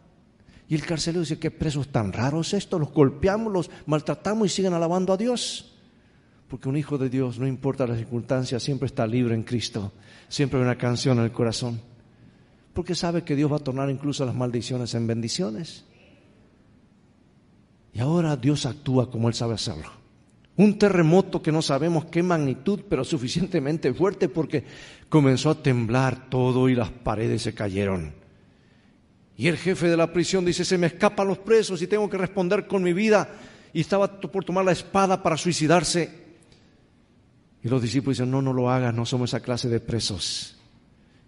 [0.67, 4.73] Y el carcelero dice, qué presos tan raros estos, los golpeamos, los maltratamos y siguen
[4.73, 5.73] alabando a Dios.
[6.49, 9.93] Porque un hijo de Dios, no importa las circunstancias, siempre está libre en Cristo.
[10.27, 11.79] Siempre hay una canción en el corazón.
[12.73, 15.86] Porque sabe que Dios va a tornar incluso las maldiciones en bendiciones.
[17.93, 19.91] Y ahora Dios actúa como Él sabe hacerlo.
[20.57, 24.63] Un terremoto que no sabemos qué magnitud, pero suficientemente fuerte porque
[25.07, 28.26] comenzó a temblar todo y las paredes se cayeron.
[29.38, 32.17] Y el jefe de la prisión dice, se me escapan los presos y tengo que
[32.17, 33.30] responder con mi vida.
[33.71, 36.10] Y estaba por tomar la espada para suicidarse.
[37.63, 40.58] Y los discípulos dicen, no, no lo hagas, no somos esa clase de presos.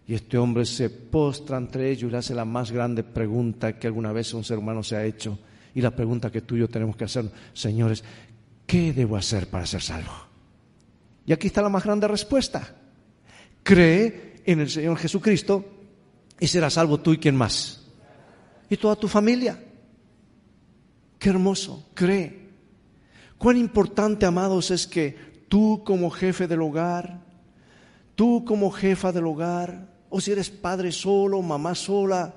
[0.08, 3.86] Y este hombre se postra entre ellos y le hace la más grande pregunta que
[3.86, 5.38] alguna vez un ser humano se ha hecho.
[5.76, 8.04] Y la pregunta que tú y yo tenemos que hacer, señores,
[8.65, 10.13] ¿qué debo hacer para ser salvo?
[11.28, 12.76] Y aquí está la más grande respuesta.
[13.62, 15.63] Cree en el Señor Jesucristo
[16.39, 17.78] y será salvo tú y quien más
[18.69, 19.60] y toda tu familia.
[21.17, 22.49] Qué hermoso, cree.
[23.38, 25.15] Cuán importante, amados, es que
[25.47, 27.21] tú como jefe del hogar,
[28.15, 32.34] tú como jefa del hogar, o si eres padre solo, mamá sola,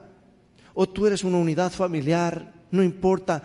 [0.74, 3.42] o tú eres una unidad familiar, no importa,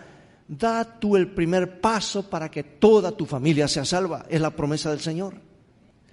[0.48, 4.24] da tú el primer paso para que toda tu familia sea salva.
[4.28, 5.34] Es la promesa del Señor.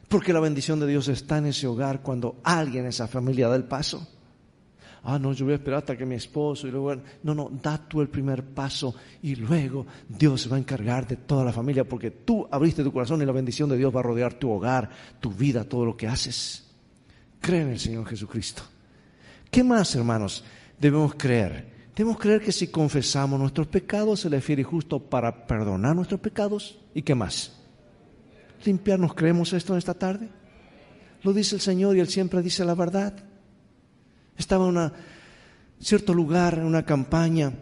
[0.09, 3.55] Porque la bendición de Dios está en ese hogar cuando alguien en esa familia da
[3.55, 4.07] el paso.
[5.07, 6.95] Ah, no, yo voy a esperar hasta que mi esposo y luego...
[7.21, 11.17] No, no, da tú el primer paso y luego Dios se va a encargar de
[11.17, 14.03] toda la familia porque tú abriste tu corazón y la bendición de Dios va a
[14.03, 14.89] rodear tu hogar,
[15.19, 16.65] tu vida, todo lo que haces.
[17.39, 18.63] Cree en el Señor Jesucristo.
[19.51, 20.43] ¿Qué más, hermanos,
[20.79, 21.71] debemos creer?
[21.95, 26.19] Debemos creer que si confesamos nuestros pecados, Él es fiel y justo para perdonar nuestros
[26.19, 26.79] pecados.
[26.95, 27.53] ¿Y qué más?
[28.65, 30.29] Limpiarnos, ¿creemos esto en esta tarde?
[31.21, 33.13] Lo dice el Señor y Él siempre dice la verdad.
[34.37, 34.91] Estaba en un
[35.79, 37.53] cierto lugar, en una campaña,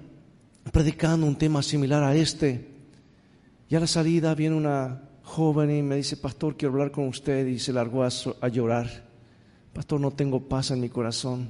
[0.71, 2.69] predicando un tema similar a este.
[3.69, 7.45] Y a la salida viene una joven y me dice, pastor, quiero hablar con usted.
[7.47, 8.87] Y se largó a, llorar.
[9.73, 11.49] Pastor, no tengo paz en mi corazón.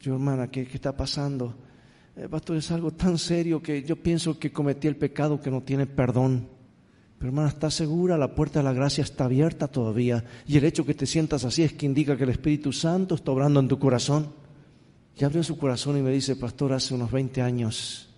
[0.00, 1.54] Yo, hermana, ¿qué, qué está pasando?
[2.16, 5.62] Eh, pastor, es algo tan serio que yo pienso que cometí el pecado que no
[5.62, 6.57] tiene perdón.
[7.18, 8.16] Pero hermana, ¿estás segura?
[8.16, 10.24] La puerta de la gracia está abierta todavía.
[10.46, 13.32] Y el hecho que te sientas así es que indica que el Espíritu Santo está
[13.32, 14.32] obrando en tu corazón.
[15.16, 18.08] Y abrió su corazón y me dice, pastor, hace unos 20 años,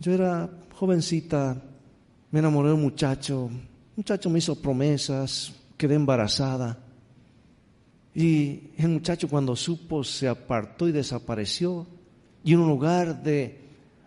[0.00, 1.62] yo era jovencita,
[2.32, 3.62] me enamoré de un muchacho, un
[3.94, 6.78] muchacho me hizo promesas, quedé embarazada.
[8.12, 11.86] Y el muchacho cuando supo se apartó y desapareció
[12.42, 13.60] y en un lugar de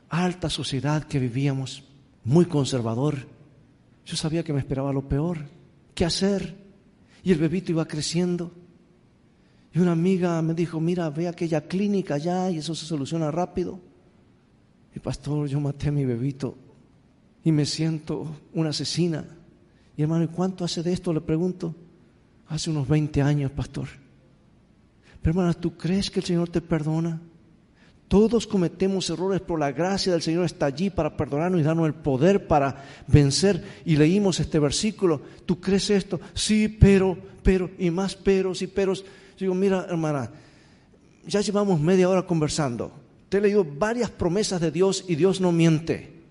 [0.09, 1.83] alta sociedad que vivíamos,
[2.23, 3.27] muy conservador,
[4.05, 5.39] yo sabía que me esperaba lo peor.
[5.95, 6.55] ¿Qué hacer?
[7.23, 8.51] Y el bebito iba creciendo.
[9.73, 13.79] Y una amiga me dijo, mira, ve aquella clínica allá y eso se soluciona rápido.
[14.95, 16.55] Y pastor, yo maté a mi bebito
[17.43, 19.25] y me siento una asesina.
[19.97, 21.13] Y hermano, ¿y cuánto hace de esto?
[21.13, 21.75] Le pregunto.
[22.47, 23.87] Hace unos 20 años, pastor.
[25.21, 27.19] Pero hermana, ¿tú crees que el Señor te perdona?
[28.13, 31.95] Todos cometemos errores, pero la gracia del Señor está allí para perdonarnos y darnos el
[31.95, 33.81] poder para vencer.
[33.85, 35.19] Y leímos este versículo.
[35.47, 36.21] ¿Tú crees esto?
[36.35, 39.03] Sí, pero, pero, y más peros y peros.
[39.39, 40.29] digo, mira, hermana,
[41.25, 42.91] ya llevamos media hora conversando.
[43.29, 46.21] Te he leído varias promesas de Dios y Dios no miente.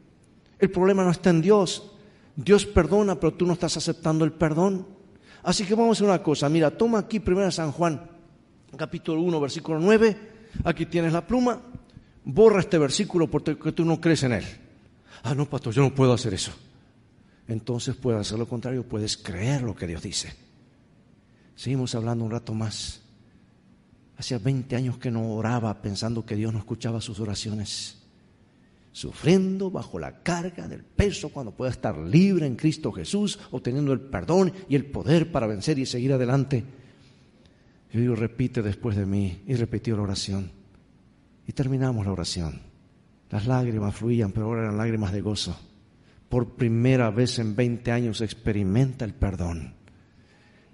[0.61, 1.91] El problema no está en Dios.
[2.37, 4.87] Dios perdona, pero tú no estás aceptando el perdón.
[5.43, 6.49] Así que vamos a hacer una cosa.
[6.49, 8.09] Mira, toma aquí primero San Juan,
[8.77, 10.32] capítulo 1, versículo 9
[10.65, 11.61] aquí tienes la pluma,
[12.25, 14.45] borra este versículo porque tú no crees en él.
[15.23, 16.53] Ah, no, pastor, yo no puedo hacer eso.
[17.49, 20.35] Entonces puedes hacer lo contrario, puedes creer lo que Dios dice.
[21.55, 23.01] Seguimos hablando un rato más.
[24.17, 27.99] Hacía 20 años que no oraba pensando que Dios no escuchaba sus oraciones.
[28.93, 34.01] Sufriendo bajo la carga del peso cuando pueda estar libre en Cristo Jesús, obteniendo el
[34.01, 36.65] perdón y el poder para vencer y seguir adelante.
[37.93, 39.43] Yo digo, repite después de mí.
[39.47, 40.51] Y repitió la oración.
[41.47, 42.61] Y terminamos la oración.
[43.31, 45.59] Las lágrimas fluían, pero ahora eran lágrimas de gozo.
[46.29, 49.75] Por primera vez en 20 años experimenta el perdón.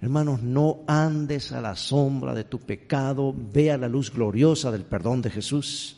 [0.01, 5.21] Hermanos, no andes a la sombra de tu pecado, vea la luz gloriosa del perdón
[5.21, 5.97] de Jesús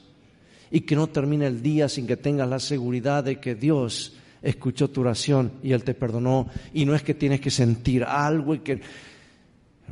[0.72, 4.90] y que no termine el día sin que tengas la seguridad de que Dios escuchó
[4.90, 8.60] tu oración y Él te perdonó y no es que tienes que sentir algo y
[8.60, 8.82] que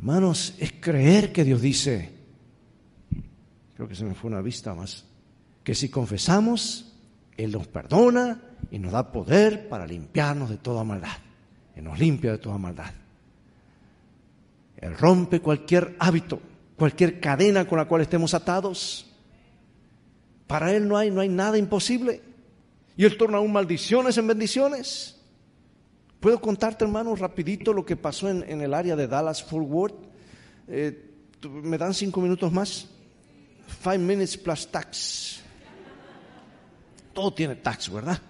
[0.00, 2.10] Hermanos, es creer que Dios dice,
[3.76, 5.04] creo que se me fue una vista más,
[5.62, 6.94] que si confesamos,
[7.36, 11.18] Él nos perdona y nos da poder para limpiarnos de toda maldad.
[11.76, 12.94] Él nos limpia de toda maldad.
[14.78, 16.40] Él rompe cualquier hábito,
[16.78, 19.06] cualquier cadena con la cual estemos atados.
[20.46, 22.22] Para Él no hay, no hay nada imposible.
[22.96, 25.19] Y Él torna aún maldiciones en bendiciones.
[26.20, 29.94] Puedo contarte, hermano, rapidito lo que pasó en, el área de Dallas Fort Worth.
[30.68, 31.10] Eh,
[31.48, 32.86] ¿Me dan cinco minutos más?
[33.82, 35.40] Five minutes plus tax.
[37.14, 38.20] Todo tiene tax, ¿verdad?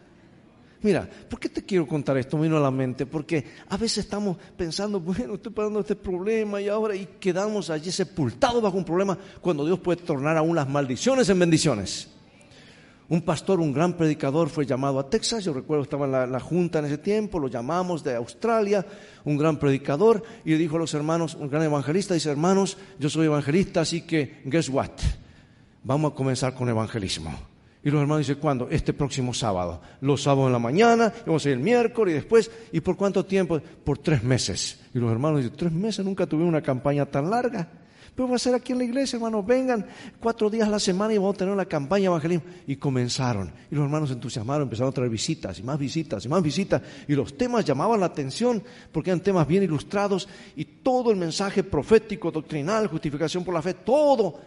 [0.83, 2.37] Mira, ¿por qué te quiero contar esto?
[2.37, 6.61] Me vino a la mente, porque a veces estamos pensando, bueno, estoy pasando este problema
[6.61, 10.69] y ahora y quedamos allí sepultados bajo un problema cuando Dios puede tornar aún las
[10.69, 12.09] maldiciones en bendiciones.
[13.11, 16.79] Un pastor, un gran predicador fue llamado a Texas, yo recuerdo estaba en la, junta
[16.79, 18.87] en ese tiempo, lo llamamos de Australia,
[19.25, 23.11] un gran predicador, y le dijo a los hermanos, un gran evangelista, dice, hermanos, yo
[23.11, 24.93] soy evangelista, así que, guess what,
[25.83, 27.37] vamos a comenzar con evangelismo.
[27.83, 28.69] Y los hermanos dicen, ¿cuándo?
[28.71, 29.81] Este próximo sábado.
[30.03, 33.25] Los sábados en la mañana, vamos a ir el miércoles y después, ¿y por cuánto
[33.25, 33.61] tiempo?
[33.83, 34.79] Por tres meses.
[34.95, 37.80] Y los hermanos dicen, tres meses, nunca tuve una campaña tan larga.
[38.15, 39.47] Pero va a ser aquí en la iglesia, hermanos.
[39.47, 39.87] Vengan
[40.19, 42.45] cuatro días a la semana y vamos a tener una campaña evangelismo.
[42.67, 43.53] Y comenzaron.
[43.71, 46.83] Y los hermanos entusiasmaron, empezaron a traer visitas y más visitas y más visitas.
[47.09, 50.29] Y los temas llamaban la atención porque eran temas bien ilustrados.
[50.57, 54.41] Y todo el mensaje profético, doctrinal, justificación por la fe, todo.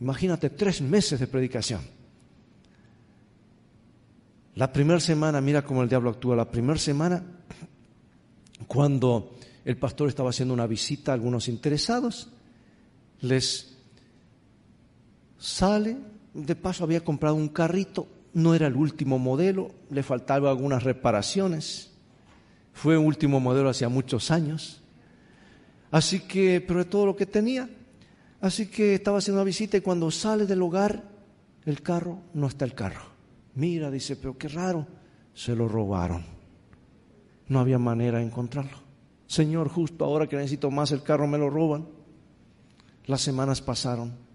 [0.00, 1.80] Imagínate tres meses de predicación.
[4.56, 7.22] La primera semana, mira cómo el diablo actúa, la primera semana,
[8.66, 9.34] cuando
[9.66, 12.30] el pastor estaba haciendo una visita a algunos interesados,
[13.20, 13.76] les
[15.38, 15.96] sale,
[16.34, 21.92] de paso había comprado un carrito, no era el último modelo, le faltaban algunas reparaciones,
[22.72, 24.82] fue un último modelo hacía muchos años,
[25.90, 27.70] así que, pero de todo lo que tenía,
[28.40, 31.02] así que estaba haciendo una visita y cuando sale del hogar,
[31.64, 33.02] el carro, no está el carro.
[33.54, 34.86] Mira, dice, pero qué raro,
[35.34, 36.24] se lo robaron.
[37.48, 38.78] No había manera de encontrarlo.
[39.26, 41.88] Señor, justo ahora que necesito más el carro me lo roban.
[43.06, 44.26] Las semanas pasaron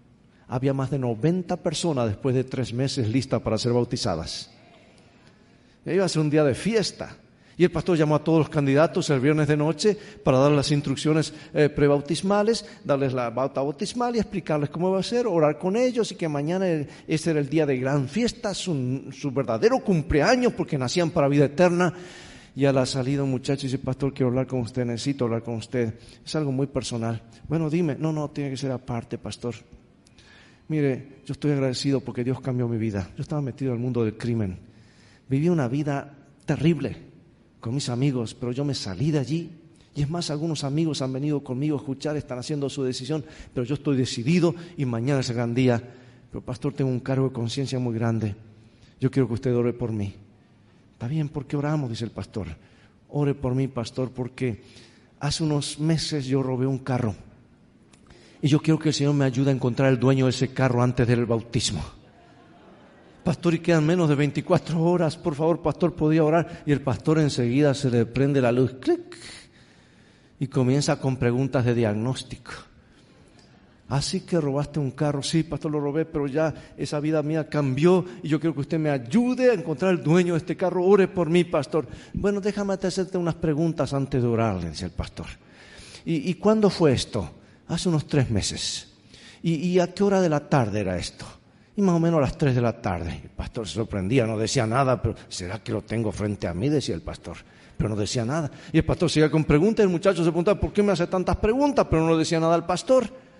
[0.52, 4.52] había más de 90 personas después de tres meses listas para ser bautizadas.
[5.86, 7.16] Iba a ser un día de fiesta.
[7.56, 10.72] Y el pastor llamó a todos los candidatos el viernes de noche para darles las
[10.72, 15.78] instrucciones eh, prebautismales, darles la bauta bautismal y explicarles cómo va a ser, orar con
[15.78, 16.66] ellos y que mañana
[17.08, 21.94] ese era el día de gran fiesta, su verdadero cumpleaños porque nacían para vida eterna.
[22.56, 25.56] Y a la salida un muchacho dice, pastor, quiero hablar con usted, necesito hablar con
[25.56, 25.94] usted.
[26.26, 27.22] Es algo muy personal.
[27.48, 29.56] Bueno, dime, no, no, tiene que ser aparte, pastor.
[30.68, 33.10] Mire, yo estoy agradecido porque Dios cambió mi vida.
[33.16, 34.58] Yo estaba metido en el mundo del crimen.
[35.30, 36.14] Viví una vida
[36.46, 36.98] terrible
[37.62, 39.50] con mis amigos, pero yo me salí de allí.
[39.96, 43.66] Y es más, algunos amigos han venido conmigo a escuchar, están haciendo su decisión, pero
[43.66, 45.82] yo estoy decidido y mañana es el gran día.
[46.30, 48.36] Pero pastor, tengo un cargo de conciencia muy grande.
[49.00, 50.16] Yo quiero que usted ore por mí.
[51.02, 51.90] Está bien, ¿por qué oramos?
[51.90, 52.46] Dice el pastor.
[53.10, 54.62] Ore por mí, pastor, porque
[55.20, 57.16] hace unos meses yo robé un carro
[58.40, 60.84] y yo quiero que el Señor me ayude a encontrar el dueño de ese carro
[60.84, 61.84] antes del bautismo.
[63.24, 65.18] Pastor, y quedan menos de 24 horas.
[65.18, 66.62] Por favor, pastor, podía orar.
[66.68, 68.76] Y el pastor enseguida se le prende la luz.
[68.80, 69.18] ¡Clic!
[70.40, 72.52] Y comienza con preguntas de diagnóstico.
[73.92, 75.22] Así que robaste un carro.
[75.22, 78.80] Sí, pastor, lo robé, pero ya esa vida mía cambió y yo quiero que usted
[78.80, 80.86] me ayude a encontrar el dueño de este carro.
[80.86, 81.90] Ore por mí, pastor.
[82.14, 85.26] Bueno, déjame hacerte unas preguntas antes de orar, decía el pastor.
[86.06, 87.32] ¿Y, cuándo fue esto?
[87.68, 88.94] hace unos tres meses.
[89.44, 91.26] ¿Y, a qué hora de la tarde era esto?
[91.76, 93.20] Y más o menos a las tres de la tarde.
[93.24, 96.70] El pastor se sorprendía, no decía nada, pero ¿será que lo tengo frente a mí?
[96.70, 97.36] decía el pastor.
[97.76, 98.50] Pero no decía nada.
[98.72, 101.36] Y el pastor seguía con preguntas el muchacho se preguntaba, ¿por qué me hace tantas
[101.36, 101.88] preguntas?
[101.90, 103.31] Pero no decía nada al pastor.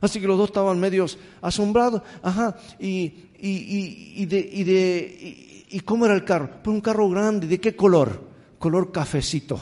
[0.00, 2.02] Así que los dos estaban medios asombrados.
[2.22, 2.56] Ajá.
[2.78, 6.50] Y, y, de, y, de, y, cómo era el carro?
[6.62, 7.46] Pues un carro grande.
[7.46, 8.28] ¿De qué color?
[8.58, 9.56] Color cafecito.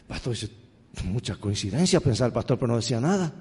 [0.00, 0.50] El pastor dice,
[1.04, 3.32] mucha coincidencia, pensaba el pastor, pero no decía nada.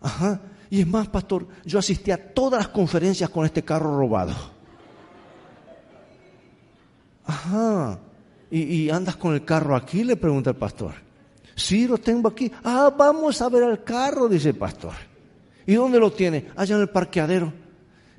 [0.00, 0.40] Ajá.
[0.70, 4.34] Y es más, pastor, yo asistí a todas las conferencias con este carro robado.
[7.26, 7.98] Ajá.
[8.50, 10.04] ¿Y, andas con el carro aquí?
[10.04, 10.94] Le pregunta el pastor.
[11.54, 12.50] Sí, lo tengo aquí.
[12.64, 14.92] Ah, vamos a ver el carro, dice el pastor.
[15.66, 16.46] ¿Y dónde lo tiene?
[16.56, 17.52] Allá en el parqueadero.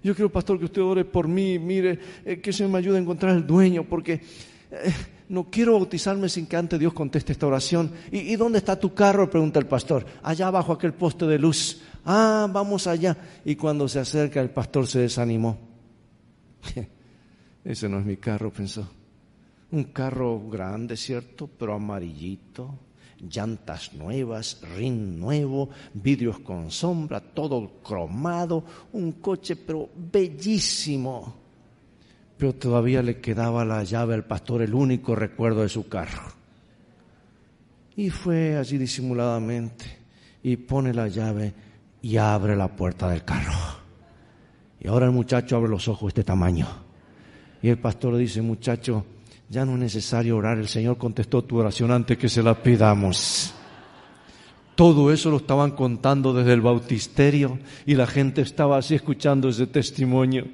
[0.03, 3.01] Yo quiero, pastor, que usted ore por mí, mire, eh, que se me ayude a
[3.01, 4.21] encontrar el dueño, porque
[4.69, 4.93] eh,
[5.29, 7.91] no quiero bautizarme sin que antes Dios conteste esta oración.
[8.11, 9.29] ¿Y, dónde está tu carro?
[9.29, 10.05] pregunta el pastor.
[10.21, 11.81] Allá abajo aquel poste de luz.
[12.05, 13.15] Ah, vamos allá.
[13.45, 15.57] Y cuando se acerca el pastor se desanimó.
[17.63, 18.89] Ese no es mi carro, pensó.
[19.71, 21.49] Un carro grande, ¿cierto?
[21.57, 22.77] Pero amarillito,
[23.29, 31.43] llantas nuevas, rin nuevo, vidrios con sombra, todo cromado, un coche pero bellísimo
[32.43, 36.23] pero todavía le quedaba la llave al pastor, el único recuerdo de su carro.
[37.95, 39.85] Y fue allí disimuladamente
[40.41, 41.53] y pone la llave
[42.01, 43.53] y abre la puerta del carro.
[44.79, 46.67] Y ahora el muchacho abre los ojos de este tamaño.
[47.61, 49.05] Y el pastor dice, muchacho,
[49.53, 53.53] ya no es necesario orar, el Señor contestó tu oración antes que se la pidamos.
[54.73, 59.67] Todo eso lo estaban contando desde el bautisterio y la gente estaba así escuchando ese
[59.67, 60.47] testimonio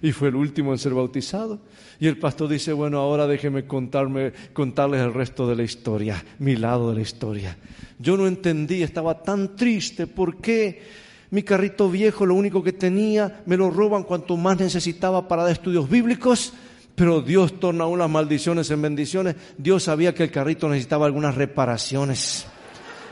[0.00, 1.58] y fue el último en ser bautizado.
[2.00, 6.56] Y el pastor dice, bueno, ahora déjeme contarme, contarles el resto de la historia, mi
[6.56, 7.58] lado de la historia.
[7.98, 10.82] Yo no entendí, estaba tan triste, ¿por qué
[11.30, 15.52] mi carrito viejo, lo único que tenía, me lo roban cuanto más necesitaba para dar
[15.52, 16.54] estudios bíblicos?
[16.96, 19.36] Pero Dios torna unas maldiciones en bendiciones.
[19.56, 22.46] Dios sabía que el carrito necesitaba algunas reparaciones.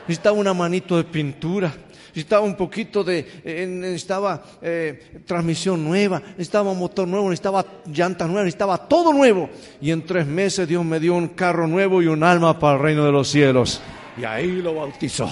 [0.07, 1.73] Necesitaba una manito de pintura
[2.15, 8.45] necesitaba un poquito de, eh, necesitaba eh, transmisión nueva, necesitaba motor nuevo, necesitaba llantas nuevas,
[8.45, 9.49] necesitaba todo nuevo.
[9.81, 12.81] Y en tres meses Dios me dio un carro nuevo y un alma para el
[12.81, 13.81] reino de los cielos.
[14.17, 15.29] Y ahí lo bautizó.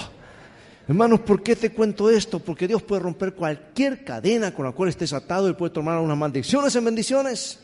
[0.86, 2.38] Hermanos, ¿por qué te cuento esto?
[2.38, 6.18] Porque Dios puede romper cualquier cadena con la cual estés atado y puede tomar unas
[6.18, 7.63] maldiciones en bendiciones.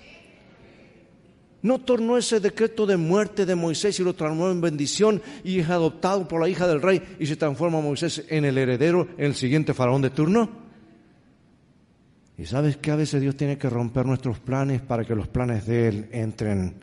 [1.62, 5.68] No tornó ese decreto de muerte de Moisés y lo transformó en bendición y es
[5.68, 9.34] adoptado por la hija del rey y se transforma Moisés en el heredero, en el
[9.34, 10.48] siguiente faraón de turno.
[12.38, 15.66] Y sabes que a veces Dios tiene que romper nuestros planes para que los planes
[15.66, 16.76] de Él entren.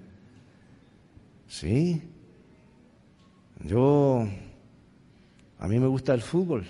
[1.47, 1.99] Sí.
[3.63, 4.27] Yo,
[5.57, 6.67] a mí me gusta el fútbol,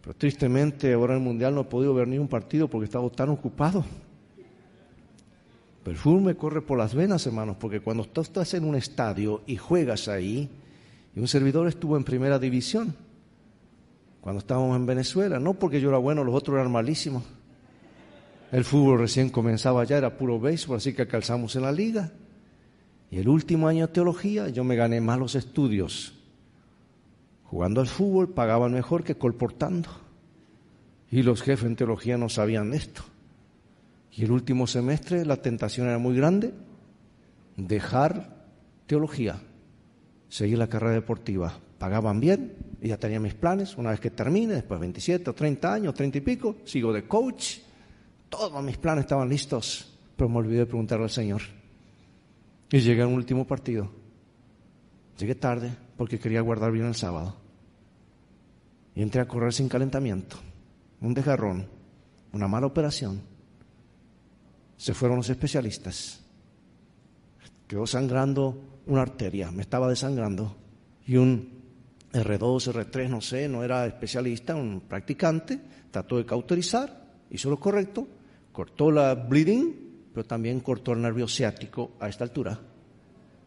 [0.00, 2.88] pero tristemente ahora en el Mundial no he podido ver ni un partido porque he
[2.88, 3.84] estado tan ocupado.
[5.82, 8.74] Pero el fútbol me corre por las venas, hermanos, porque cuando tú estás en un
[8.74, 10.50] estadio y juegas ahí,
[11.14, 12.94] y un servidor estuvo en primera división,
[14.20, 17.24] cuando estábamos en Venezuela, no porque yo era bueno, los otros eran malísimos.
[18.52, 22.12] El fútbol recién comenzaba ya, era puro béisbol, así que calzamos en la liga.
[23.10, 26.14] Y el último año de teología yo me gané más los estudios.
[27.44, 29.88] Jugando al fútbol pagaban mejor que colportando.
[31.10, 33.02] Y los jefes en teología no sabían esto.
[34.12, 36.52] Y el último semestre la tentación era muy grande,
[37.56, 38.46] dejar
[38.86, 39.40] teología,
[40.28, 41.58] seguir la carrera deportiva.
[41.78, 45.34] Pagaban bien, y ya tenía mis planes, una vez que termine, después de 27 o
[45.34, 47.58] 30 años, 30 y pico, sigo de coach,
[48.28, 51.42] todos mis planes estaban listos, pero me olvidé de preguntarle al Señor.
[52.70, 53.90] Y llegué a último partido.
[55.18, 57.36] Llegué tarde porque quería guardar bien el sábado.
[58.94, 60.36] Y entré a correr sin calentamiento.
[61.00, 61.66] Un desgarrón,
[62.32, 63.20] una mala operación.
[64.80, 66.22] Se fueron los especialistas.
[67.68, 70.56] Quedó sangrando una arteria, me estaba desangrando.
[71.06, 71.60] Y un
[72.14, 75.60] R2, R3, no sé, no era especialista, un practicante,
[75.90, 78.08] trató de cauterizar, hizo lo correcto,
[78.52, 82.58] cortó la bleeding, pero también cortó el nervio ciático a esta altura.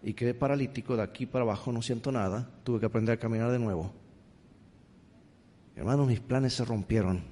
[0.04, 3.50] Y quedé paralítico de aquí para abajo, no siento nada, tuve que aprender a caminar
[3.50, 3.92] de nuevo.
[5.76, 7.24] Hermanos, mis planes se rompieron.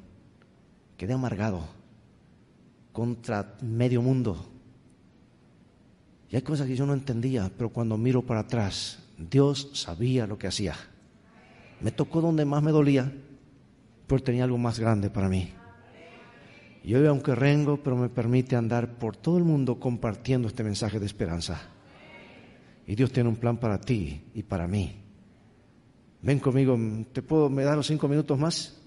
[0.97, 1.80] Quedé amargado
[2.91, 4.49] contra medio mundo.
[6.29, 10.37] Y hay cosas que yo no entendía, pero cuando miro para atrás, Dios sabía lo
[10.37, 10.75] que hacía.
[11.81, 13.11] Me tocó donde más me dolía,
[14.07, 15.51] pero tenía algo más grande para mí.
[16.83, 20.99] Y hoy, aunque rengo, pero me permite andar por todo el mundo compartiendo este mensaje
[20.99, 21.61] de esperanza.
[22.87, 24.95] Y Dios tiene un plan para ti y para mí.
[26.23, 26.77] Ven conmigo,
[27.11, 28.80] ¿te puedo, me das los cinco minutos más?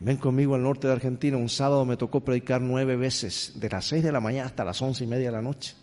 [0.00, 1.36] Ven conmigo al norte de Argentina.
[1.36, 4.80] Un sábado me tocó predicar nueve veces, de las seis de la mañana hasta las
[4.82, 5.74] once y media de la noche.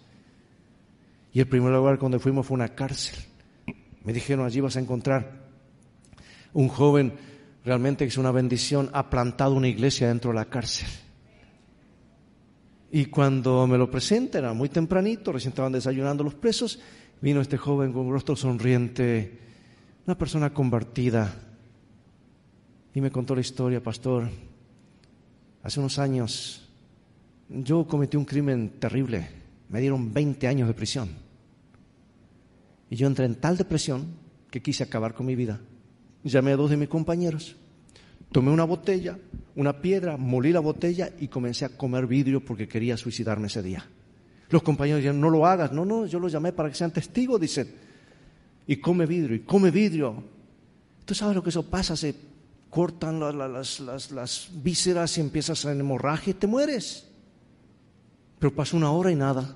[1.34, 3.18] Y el primer lugar donde fuimos fue una cárcel.
[4.04, 5.42] Me dijeron, allí vas a encontrar
[6.54, 7.14] un joven
[7.64, 10.88] realmente que es una bendición, ha plantado una iglesia dentro de la cárcel.
[12.92, 16.80] Y cuando me lo presenta, era muy tempranito, recién estaban desayunando los presos,
[17.22, 19.40] vino este joven con rostro sonriente,
[20.06, 21.34] una persona convertida,
[22.94, 24.30] y me contó la historia, pastor.
[25.64, 26.70] Hace unos años
[27.50, 29.28] yo cometí un crimen terrible,
[29.70, 31.10] me dieron 20 años de prisión.
[32.90, 34.06] Y yo entré en tal depresión
[34.50, 35.60] que quise acabar con mi vida.
[36.24, 37.56] Llamé a dos de mis compañeros,
[38.32, 39.18] tomé una botella,
[39.56, 43.86] una piedra, molí la botella y comencé a comer vidrio porque quería suicidarme ese día.
[44.50, 45.72] Los compañeros dijeron, no lo hagas.
[45.72, 47.74] No, no, yo los llamé para que sean testigos, dicen.
[48.68, 50.24] Y come vidrio, y come vidrio.
[51.06, 51.96] ¿Tú sabes lo que eso pasa?
[51.96, 52.14] Se
[52.72, 57.06] cortan las, vísceras y empiezas a hemorragia te mueres.
[58.40, 59.54] Pero pasó una hora y nada.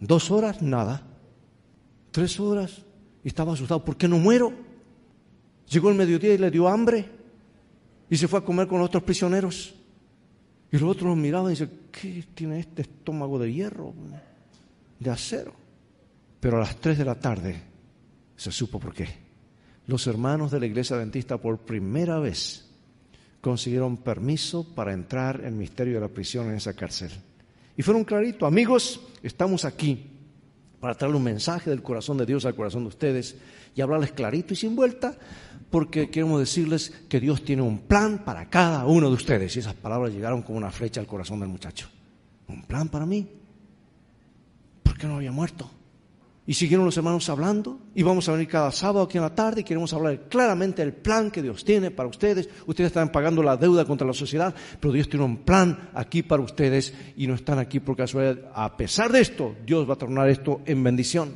[0.00, 1.02] Dos horas, nada.
[2.10, 2.82] Tres horas.
[3.24, 3.82] Y estaba asustado.
[3.82, 4.52] ¿Por qué no muero?
[5.70, 7.08] Llegó el mediodía y le dio hambre
[8.10, 9.74] y se fue a comer con los otros prisioneros.
[10.72, 13.94] Y los otros lo miraban y dicen, ¿qué tiene este estómago de hierro,
[14.98, 15.54] de acero?
[16.40, 17.62] Pero a las tres de la tarde
[18.36, 19.31] se supo por qué.
[19.86, 22.68] Los hermanos de la iglesia adventista por primera vez
[23.40, 27.10] consiguieron permiso para entrar en el misterio de la prisión en esa cárcel.
[27.76, 30.06] Y fueron claritos, amigos, estamos aquí
[30.78, 33.36] para traerle un mensaje del corazón de Dios al corazón de ustedes
[33.74, 35.16] y hablarles clarito y sin vuelta
[35.70, 39.56] porque queremos decirles que Dios tiene un plan para cada uno de ustedes.
[39.56, 41.88] Y esas palabras llegaron como una flecha al corazón del muchacho.
[42.46, 43.26] Un plan para mí.
[44.82, 45.70] ¿Por qué no había muerto?
[46.44, 49.60] Y siguieron los hermanos hablando y vamos a venir cada sábado aquí en la tarde
[49.60, 52.48] y queremos hablar claramente del plan que Dios tiene para ustedes.
[52.66, 56.42] Ustedes están pagando la deuda contra la sociedad, pero Dios tiene un plan aquí para
[56.42, 58.50] ustedes y no están aquí por casualidad.
[58.54, 61.34] A pesar de esto, Dios va a tornar esto en bendición.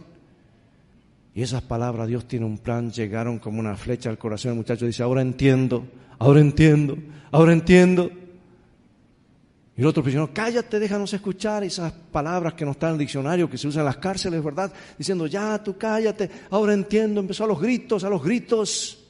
[1.37, 4.87] Y esas palabras, Dios tiene un plan, llegaron como una flecha al corazón del muchacho.
[4.87, 5.87] Dice, ahora entiendo,
[6.19, 6.99] ahora entiendo,
[7.31, 8.11] ahora entiendo.
[9.77, 13.51] Y el otro prisionero, cállate, déjanos escuchar esas palabras que no están en el diccionario,
[13.51, 14.73] que se usan en las cárceles, ¿verdad?
[14.97, 17.21] Diciendo, ya, tú cállate, ahora entiendo.
[17.21, 19.05] Empezó a los gritos, a los gritos.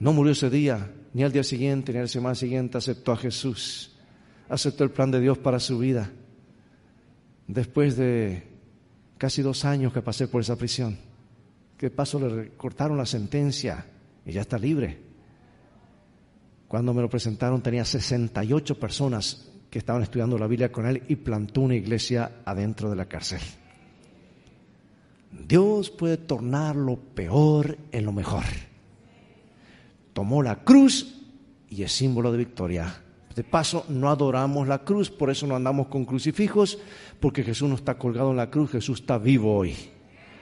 [0.00, 3.92] No murió ese día, ni al día siguiente, ni al semana siguiente, aceptó a Jesús.
[4.48, 6.10] Aceptó el plan de Dios para su vida.
[7.46, 8.42] Después de
[9.16, 10.98] casi dos años que pasé por esa prisión
[11.76, 13.84] que paso le cortaron la sentencia
[14.24, 14.98] y ya está libre.
[16.68, 21.16] Cuando me lo presentaron tenía 68 personas que estaban estudiando la Biblia con él y
[21.16, 23.40] plantó una iglesia adentro de la cárcel.
[25.32, 28.44] Dios puede tornar lo peor en lo mejor.
[30.12, 31.20] Tomó la cruz
[31.68, 33.02] y es símbolo de victoria.
[33.34, 36.78] De paso, no adoramos la cruz, por eso no andamos con crucifijos,
[37.18, 39.74] porque Jesús no está colgado en la cruz, Jesús está vivo hoy.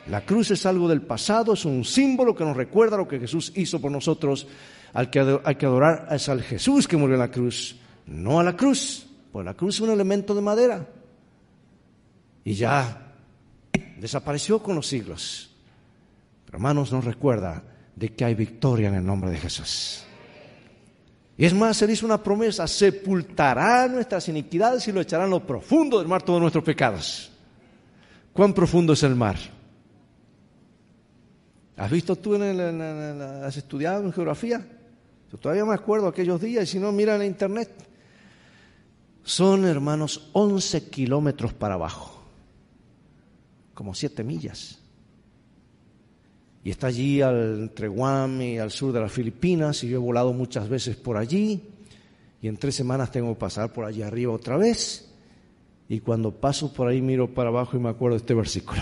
[0.09, 3.51] La cruz es algo del pasado, es un símbolo que nos recuerda lo que Jesús
[3.57, 4.47] hizo por nosotros.
[4.93, 8.45] Al que hay que adorar es al Jesús que murió en la cruz, no a
[8.45, 10.87] la cruz, pues la cruz es un elemento de madera.
[12.45, 13.14] Y ya
[13.99, 15.51] desapareció con los siglos.
[16.45, 17.62] Pero hermanos, nos recuerda
[17.97, 20.05] de que hay victoria en el nombre de Jesús.
[21.39, 25.47] Y es más, Él hizo una promesa, sepultará nuestras iniquidades y lo echará en lo
[25.47, 27.33] profundo del mar todos nuestros pecados.
[28.33, 29.37] ¿Cuán profundo es el mar?
[31.76, 34.64] ¿Has visto tú, en el, has estudiado en geografía?
[35.30, 37.91] Yo todavía me acuerdo aquellos días, y si no, mira en internet.
[39.24, 42.22] Son, hermanos, 11 kilómetros para abajo,
[43.74, 44.80] como 7 millas.
[46.64, 50.32] Y está allí entre Guam y al sur de las Filipinas, y yo he volado
[50.32, 51.62] muchas veces por allí,
[52.40, 55.12] y en tres semanas tengo que pasar por allí arriba otra vez,
[55.88, 58.80] y cuando paso por ahí miro para abajo y me acuerdo de este versículo.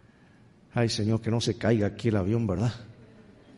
[0.74, 2.72] Ay Señor, que no se caiga aquí el avión, ¿verdad?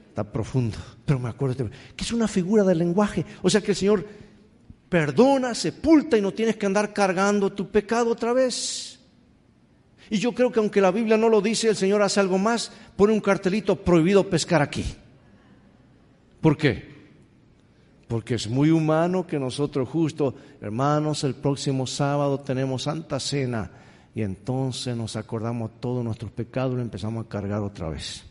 [0.08, 0.78] Está profundo.
[1.04, 3.26] Pero me acuerdo de este, que es una figura del lenguaje.
[3.42, 4.06] O sea que el Señor
[4.88, 8.98] perdona, sepulta y no tienes que andar cargando tu pecado otra vez.
[10.10, 12.72] Y yo creo que aunque la Biblia no lo dice, el Señor hace algo más,
[12.96, 14.84] pone un cartelito prohibido pescar aquí.
[16.40, 16.96] ¿Por qué?
[18.06, 23.70] Porque es muy humano que nosotros justo, hermanos, el próximo sábado tenemos Santa Cena
[24.14, 28.27] y entonces nos acordamos todos nuestros pecados y empezamos a cargar otra vez.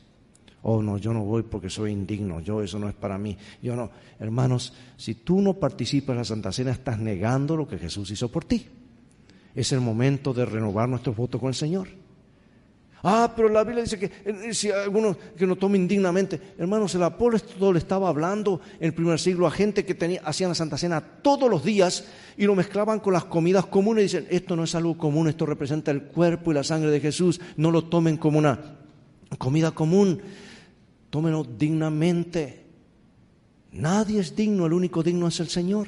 [0.69, 3.37] Oh, no, yo no voy porque soy indigno, yo eso no es para mí.
[3.61, 3.89] Yo no,
[4.19, 8.29] hermanos, si tú no participas en la Santa Cena estás negando lo que Jesús hizo
[8.29, 8.67] por ti
[9.55, 11.87] es el momento de renovar nuestros votos con el Señor.
[13.01, 17.03] Ah, pero la Biblia dice que eh, si alguno que no tome indignamente, hermanos, el
[17.03, 20.99] apóstol estaba hablando en el primer siglo a gente que tenía, hacían la Santa Cena
[20.99, 22.05] todos los días
[22.35, 25.45] y lo mezclaban con las comidas comunes y dicen, esto no es algo común, esto
[25.45, 28.77] representa el cuerpo y la sangre de Jesús, no lo tomen como una
[29.39, 30.21] comida común,
[31.09, 32.65] tómenlo dignamente.
[33.71, 35.87] Nadie es digno, el único digno es el Señor.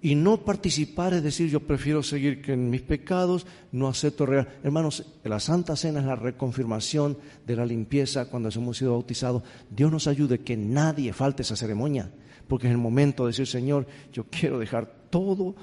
[0.00, 4.48] Y no participar es decir, yo prefiero seguir que en mis pecados, no acepto real.
[4.62, 9.42] Hermanos, la Santa Cena es la reconfirmación de la limpieza cuando hemos sido bautizados.
[9.68, 12.12] Dios nos ayude que nadie falte esa ceremonia,
[12.46, 15.56] porque es el momento de decir, Señor, yo quiero dejar todo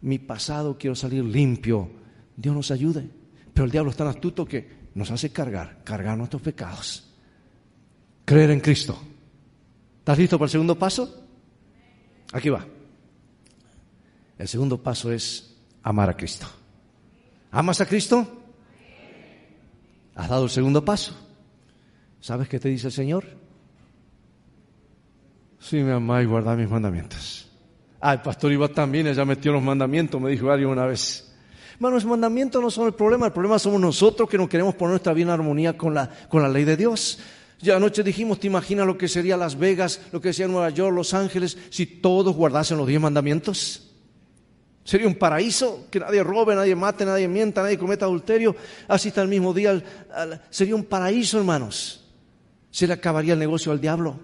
[0.00, 1.88] mi pasado, quiero salir limpio.
[2.36, 3.08] Dios nos ayude.
[3.54, 7.05] Pero el diablo es tan astuto que nos hace cargar, cargar nuestros pecados.
[8.26, 8.98] Creer en Cristo.
[10.00, 11.26] ¿Estás listo para el segundo paso?
[12.32, 12.66] Aquí va.
[14.36, 16.46] El segundo paso es amar a Cristo.
[17.52, 18.26] ¿Amas a Cristo?
[20.16, 21.16] ¿Has dado el segundo paso?
[22.20, 23.24] ¿Sabes qué te dice el Señor?
[25.60, 27.48] Sí, me amáis y guardad mis mandamientos.
[28.00, 31.32] Ah, el pastor iba también, ella metió los mandamientos, me dijo alguien una vez.
[31.78, 34.90] Bueno, los mandamientos no son el problema, el problema somos nosotros que no queremos poner
[34.90, 37.20] nuestra vida en armonía con la, con la ley de Dios.
[37.60, 40.94] Ya anoche dijimos, ¿te imaginas lo que sería Las Vegas, lo que sería Nueva York,
[40.94, 43.82] Los Ángeles, si todos guardasen los diez mandamientos?
[44.84, 48.54] Sería un paraíso, que nadie robe, nadie mate, nadie mienta, nadie cometa adulterio.
[48.86, 49.82] Así está el mismo día.
[50.48, 52.04] Sería un paraíso, hermanos.
[52.70, 54.16] Se le acabaría el negocio al diablo.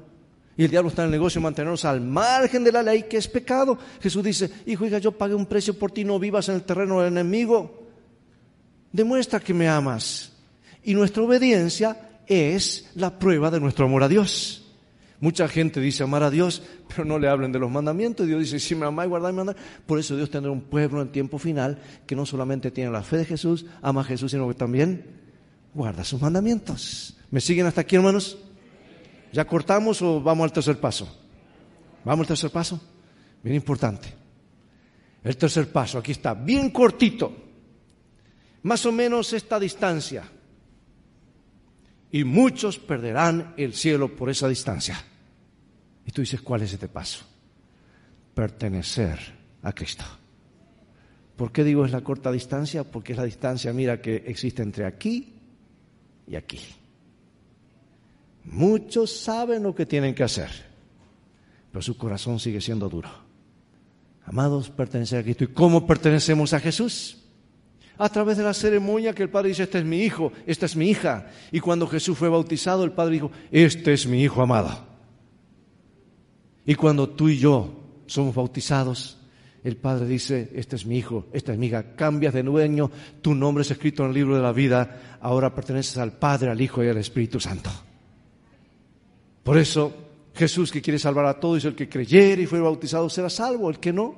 [0.57, 3.17] Y el diablo está en el negocio de mantenernos al margen de la ley, que
[3.17, 3.77] es pecado.
[4.01, 7.01] Jesús dice, hijo, hija, yo pagué un precio por ti, no vivas en el terreno
[7.01, 7.89] del enemigo.
[8.93, 10.33] Demuestra que me amas.
[10.85, 14.63] Y nuestra obediencia es la prueba de nuestro amor a Dios.
[15.21, 18.27] Mucha gente dice amar a Dios, pero no le hablen de los mandamientos.
[18.27, 19.81] Dios dice, si me amáis, guardáis mandamientos.
[19.87, 23.19] Por eso Dios tendrá un pueblo en tiempo final que no solamente tiene la fe
[23.19, 25.07] de Jesús, ama a Jesús, sino que también
[25.75, 27.17] guarda sus mandamientos.
[27.31, 28.37] ¿Me siguen hasta aquí, hermanos?
[29.33, 31.09] ¿Ya cortamos o vamos al tercer paso?
[32.05, 32.81] ¿Vamos al tercer paso?
[33.45, 34.13] Bien importante.
[35.23, 37.33] El tercer paso, aquí está, bien cortito.
[38.65, 40.25] Más o menos esta distancia.
[42.13, 45.03] Y muchos perderán el cielo por esa distancia.
[46.07, 47.25] Y tú dices, ¿cuál es este paso?
[48.35, 49.19] Pertenecer
[49.63, 50.05] a Cristo.
[51.37, 52.85] ¿Por qué digo es la corta distancia?
[52.85, 55.33] Porque es la distancia, mira, que existe entre aquí
[56.29, 56.61] y aquí.
[58.45, 60.51] Muchos saben lo que tienen que hacer,
[61.71, 63.09] pero su corazón sigue siendo duro.
[64.27, 65.45] Amados, pertenecer a Cristo.
[65.45, 67.22] ¿Y cómo pertenecemos a Jesús?
[68.03, 70.75] A través de la ceremonia que el Padre dice, este es mi hijo, esta es
[70.75, 71.29] mi hija.
[71.53, 74.77] Y cuando Jesús fue bautizado, el Padre dijo, este es mi hijo amado.
[76.67, 79.21] Y cuando tú y yo somos bautizados,
[79.63, 82.91] el Padre dice, este es mi hijo, esta es mi hija, cambias de dueño,
[83.21, 86.61] tu nombre es escrito en el libro de la vida, ahora perteneces al Padre, al
[86.61, 87.71] Hijo y al Espíritu Santo.
[89.45, 89.93] Por eso
[90.35, 93.79] Jesús que quiere salvar a todos, el que creyere y fue bautizado será salvo, el
[93.79, 94.17] que no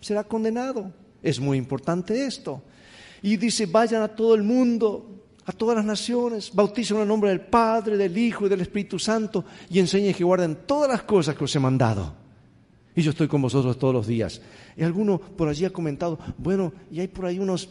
[0.00, 0.92] será condenado.
[1.20, 2.62] Es muy importante esto.
[3.22, 7.30] Y dice, vayan a todo el mundo, a todas las naciones, bauticen en el nombre
[7.30, 11.34] del Padre, del Hijo y del Espíritu Santo y enseñen que guarden todas las cosas
[11.34, 12.12] que os he mandado.
[12.94, 14.42] Y yo estoy con vosotros todos los días.
[14.76, 17.70] Y alguno por allí ha comentado, bueno, y hay por ahí unos,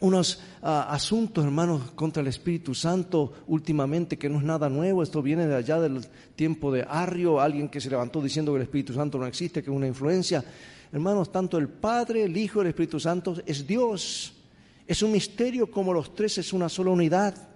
[0.00, 5.04] unos ah, asuntos, hermanos, contra el Espíritu Santo últimamente, que no es nada nuevo.
[5.04, 8.62] Esto viene de allá del tiempo de Arrio, alguien que se levantó diciendo que el
[8.64, 10.44] Espíritu Santo no existe, que es una influencia.
[10.90, 14.41] Hermanos, tanto el Padre, el Hijo y el Espíritu Santo es Dios.
[14.86, 17.48] Es un misterio como los tres es una sola unidad.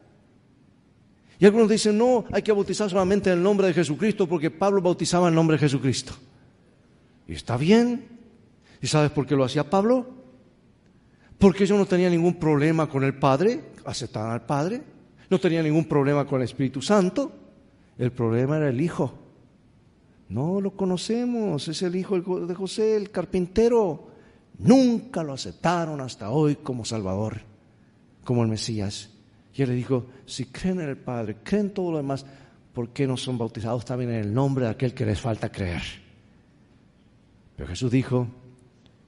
[1.39, 4.81] Y algunos dicen, no, hay que bautizar solamente en el nombre de Jesucristo porque Pablo
[4.81, 6.14] bautizaba en el nombre de Jesucristo.
[7.29, 8.09] Y está bien.
[8.81, 10.07] ¿Y sabes por qué lo hacía Pablo?
[11.39, 14.83] Porque ellos no tenían ningún problema con el Padre, aceptaban al Padre,
[15.29, 17.33] no tenían ningún problema con el Espíritu Santo,
[17.99, 19.27] el problema era el Hijo.
[20.29, 24.09] No lo conocemos, es el hijo de José, el carpintero.
[24.59, 27.40] Nunca lo aceptaron hasta hoy como Salvador,
[28.24, 29.11] como el Mesías.
[29.54, 32.24] Y él le dijo, si creen en el Padre, creen todo lo demás,
[32.72, 35.82] ¿por qué no son bautizados también en el nombre de aquel que les falta creer?
[37.57, 38.28] Pero Jesús dijo,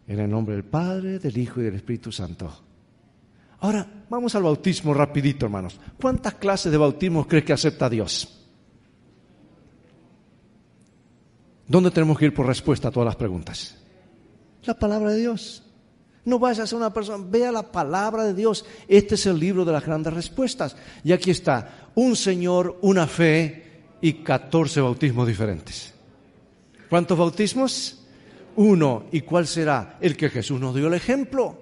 [0.07, 2.51] en el nombre del Padre, del Hijo y del Espíritu Santo.
[3.61, 5.79] Ahora, vamos al bautismo rapidito, hermanos.
[6.01, 8.47] ¿Cuántas clases de bautismo crees que acepta Dios?
[11.67, 13.77] ¿Dónde tenemos que ir por respuesta a todas las preguntas?
[14.69, 15.63] La palabra de Dios.
[16.27, 18.67] No vayas a ser una persona, vea la palabra de Dios.
[18.87, 20.77] Este es el libro de las grandes respuestas.
[21.03, 25.95] Y aquí está, un Señor, una fe y 14 bautismos diferentes.
[26.91, 28.05] ¿Cuántos bautismos?
[28.57, 29.07] Uno.
[29.11, 29.97] ¿Y cuál será?
[30.03, 31.57] El que Jesús nos dio el ejemplo.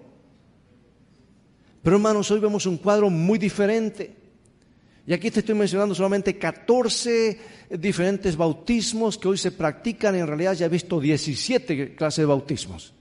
[1.80, 4.16] Pero hermanos, hoy vemos un cuadro muy diferente.
[5.06, 7.38] Y aquí te estoy mencionando solamente 14
[7.70, 10.16] diferentes bautismos que hoy se practican.
[10.16, 12.95] En realidad ya he visto 17 clases de bautismos.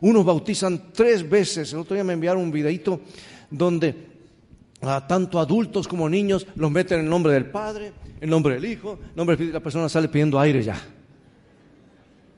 [0.00, 1.72] Unos bautizan tres veces.
[1.72, 3.00] El otro día me enviaron un videito
[3.50, 4.10] donde
[5.06, 8.98] tanto adultos como niños los meten en el nombre del Padre, en nombre del Hijo,
[9.00, 10.80] en nombre del La persona sale pidiendo aire ya.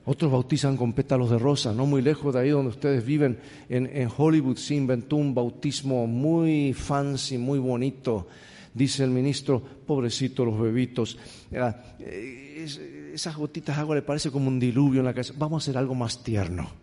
[0.05, 3.39] Otros bautizan con pétalos de rosa, no muy lejos de ahí donde ustedes viven,
[3.69, 8.27] en, en Hollywood se inventó un bautismo muy fancy, muy bonito
[8.73, 11.17] dice el ministro, pobrecito los bebitos,
[11.51, 15.33] eh, esas gotitas de agua le parece como un diluvio en la casa.
[15.37, 16.82] Vamos a hacer algo más tierno.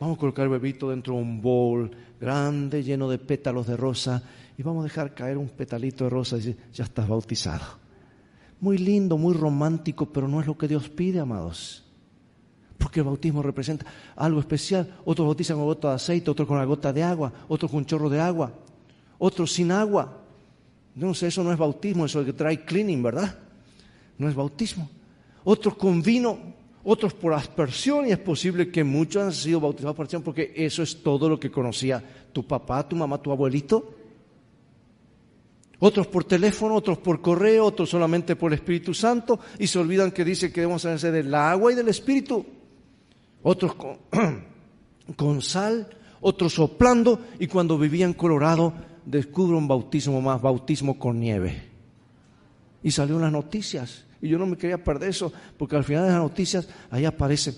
[0.00, 1.90] Vamos a colocar el bebito dentro de un bowl
[2.20, 4.22] grande, lleno de pétalos de rosa,
[4.56, 7.64] y vamos a dejar caer un petalito de rosa y decir, ya estás bautizado.
[8.60, 11.84] Muy lindo, muy romántico, pero no es lo que Dios pide, amados.
[12.76, 14.98] Porque el bautismo representa algo especial.
[15.04, 18.08] Otros bautizan con gota de aceite, otros con una gota de agua, otros con chorro
[18.08, 18.52] de agua,
[19.18, 20.22] otros sin agua.
[20.94, 23.36] No sé, eso no es bautismo, eso es que trae cleaning, ¿verdad?
[24.16, 24.88] No es bautismo.
[25.44, 26.38] Otros con vino,
[26.90, 30.82] otros por aspersión, y es posible que muchos han sido bautizados por aspersión porque eso
[30.82, 33.94] es todo lo que conocía tu papá, tu mamá, tu abuelito.
[35.80, 40.12] Otros por teléfono, otros por correo, otros solamente por el Espíritu Santo, y se olvidan
[40.12, 42.46] que dice que debemos hacer del agua y del Espíritu.
[43.42, 43.74] Otros
[45.16, 45.90] con, sal,
[46.22, 48.72] otros soplando, y cuando vivían Colorado
[49.04, 51.68] descubro un bautismo más, bautismo con nieve.
[52.82, 54.07] Y salió en las noticias.
[54.20, 57.54] Y yo no me quería perder eso, porque al final de las noticias ahí aparece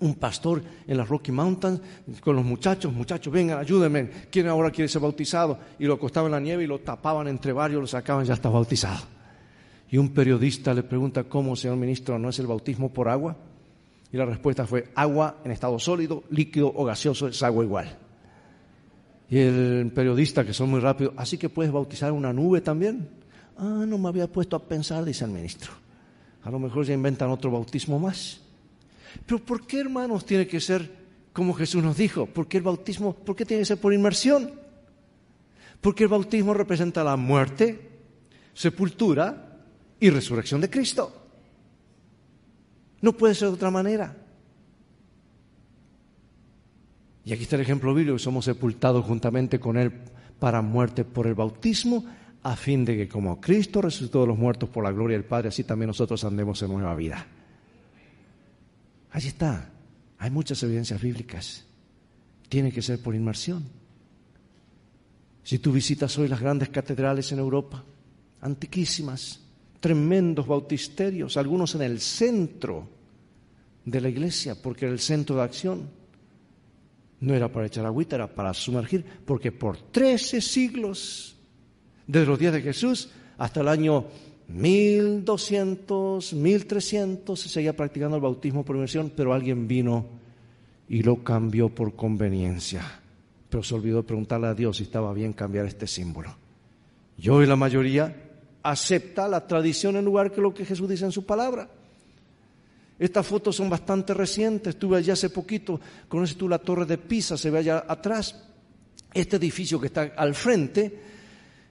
[0.00, 1.80] un pastor en las Rocky Mountains
[2.20, 5.58] con los muchachos, muchachos, vengan, ayúdenme, ¿quién ahora quiere ser bautizado?
[5.78, 8.48] Y lo acostaban en la nieve y lo tapaban entre varios, lo sacaban, ya está
[8.48, 9.04] bautizado.
[9.90, 13.36] Y un periodista le pregunta, ¿cómo, señor ministro, no es el bautismo por agua?
[14.12, 17.98] Y la respuesta fue, agua en estado sólido, líquido o gaseoso es agua igual.
[19.30, 23.08] Y el periodista, que son muy rápidos, así que puedes bautizar una nube también.
[23.56, 25.72] Ah, no me había puesto a pensar, dice el ministro.
[26.42, 28.40] A lo mejor ya inventan otro bautismo más.
[29.26, 32.26] Pero ¿por qué, hermanos, tiene que ser como Jesús nos dijo?
[32.26, 34.52] ¿Por qué el bautismo, por qué tiene que ser por inmersión?
[35.80, 37.90] Porque el bautismo representa la muerte,
[38.54, 39.60] sepultura
[40.00, 41.12] y resurrección de Cristo.
[43.00, 44.16] No puede ser de otra manera.
[47.24, 49.92] Y aquí está el ejemplo bíblico, somos sepultados juntamente con Él
[50.38, 52.04] para muerte por el bautismo,
[52.44, 55.48] a fin de que como Cristo resucitó de los muertos por la gloria del Padre,
[55.48, 57.26] así también nosotros andemos en nueva vida.
[59.10, 59.70] Allí está.
[60.18, 61.64] Hay muchas evidencias bíblicas.
[62.48, 63.64] Tiene que ser por inmersión.
[65.42, 67.82] Si tú visitas hoy las grandes catedrales en Europa,
[68.42, 69.40] antiquísimas,
[69.80, 72.88] tremendos bautisterios, algunos en el centro
[73.84, 75.90] de la iglesia, porque era el centro de acción.
[77.20, 81.33] No era para echar agüita, era para sumergir, porque por 13 siglos,
[82.06, 84.04] desde los días de Jesús hasta el año
[84.48, 90.06] 1200, 1300, se seguía practicando el bautismo por inmersión, pero alguien vino
[90.88, 93.00] y lo cambió por conveniencia.
[93.48, 96.36] Pero se olvidó preguntarle a Dios si estaba bien cambiar este símbolo.
[97.16, 98.14] Yo y la mayoría
[98.62, 101.68] acepta la tradición en lugar que lo que Jesús dice en su palabra.
[102.98, 104.74] Estas fotos son bastante recientes.
[104.74, 105.80] Estuve allá hace poquito.
[106.08, 108.48] Conoces tú la torre de Pisa, se ve allá atrás.
[109.12, 111.13] Este edificio que está al frente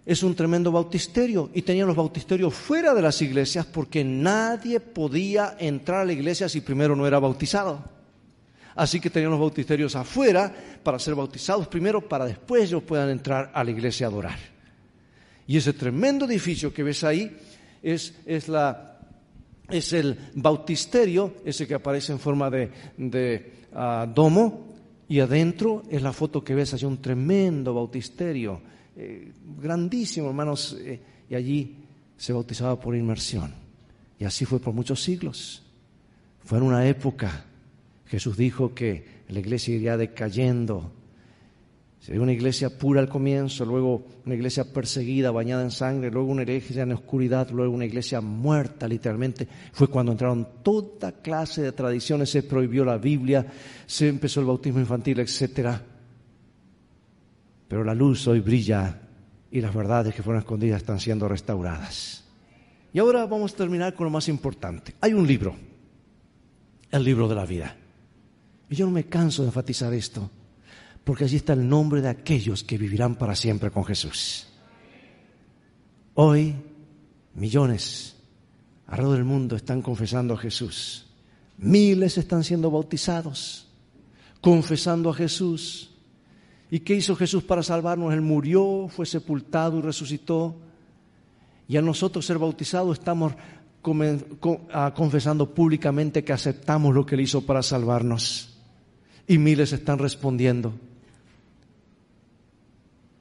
[0.05, 5.55] es un tremendo bautisterio y tenían los bautisterios fuera de las iglesias porque nadie podía
[5.59, 7.83] entrar a la iglesia si primero no era bautizado.
[8.75, 13.51] Así que tenían los bautisterios afuera para ser bautizados primero para después ellos puedan entrar
[13.53, 14.39] a la iglesia a adorar.
[15.47, 17.37] Y ese tremendo edificio que ves ahí
[17.81, 18.89] es, es la
[19.69, 24.67] es el bautisterio, ese que aparece en forma de, ah, domo,
[25.07, 28.61] y adentro es la foto que ves, hay un tremendo bautisterio,
[28.95, 29.31] eh,
[29.61, 31.77] grandísimo, hermanos, eh, y allí
[32.17, 33.53] se bautizaba por inmersión.
[34.19, 35.63] Y así fue por muchos siglos.
[36.43, 37.45] Fue en una época,
[38.05, 40.91] Jesús dijo que la iglesia iría decayendo,
[42.03, 46.41] Sería una iglesia pura al comienzo, luego una iglesia perseguida, bañada en sangre, luego una
[46.41, 49.47] iglesia en oscuridad, luego una iglesia muerta literalmente.
[49.71, 53.47] Fue cuando entraron toda clase de tradiciones, se prohibió la Biblia,
[53.85, 55.79] se empezó el bautismo infantil, etc.
[57.67, 59.01] Pero la luz hoy brilla
[59.51, 62.23] y las verdades que fueron escondidas están siendo restauradas.
[62.93, 64.95] Y ahora vamos a terminar con lo más importante.
[65.01, 65.55] Hay un libro,
[66.91, 67.75] el libro de la vida.
[68.69, 70.29] Y yo no me canso de enfatizar esto
[71.03, 74.47] porque allí está el nombre de aquellos que vivirán para siempre con Jesús.
[76.13, 76.55] Hoy,
[77.33, 78.15] millones
[78.87, 81.07] alrededor del mundo están confesando a Jesús.
[81.57, 83.67] Miles están siendo bautizados,
[84.39, 85.92] confesando a Jesús.
[86.73, 88.11] ¿Y qué hizo Jesús para salvarnos?
[88.11, 90.55] Él murió, fue sepultado y resucitó.
[91.67, 93.33] Y a nosotros ser bautizados estamos
[94.73, 98.57] ah, confesando públicamente que aceptamos lo que Él hizo para salvarnos.
[99.27, 100.73] Y miles están respondiendo.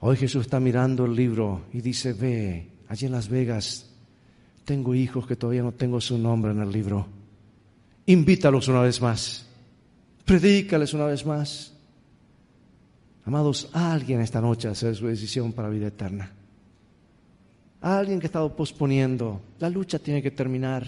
[0.01, 3.91] Hoy Jesús está mirando el libro y dice, ve, allí en Las Vegas
[4.65, 7.07] tengo hijos que todavía no tengo su nombre en el libro.
[8.07, 9.47] Invítalos una vez más.
[10.25, 11.72] Predícales una vez más.
[13.25, 16.33] Amados, alguien esta noche hacer su decisión para vida eterna.
[17.81, 19.41] Alguien que ha estado posponiendo.
[19.59, 20.87] La lucha tiene que terminar.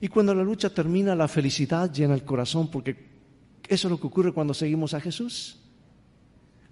[0.00, 2.96] Y cuando la lucha termina, la felicidad llena el corazón, porque
[3.68, 5.60] eso es lo que ocurre cuando seguimos a Jesús.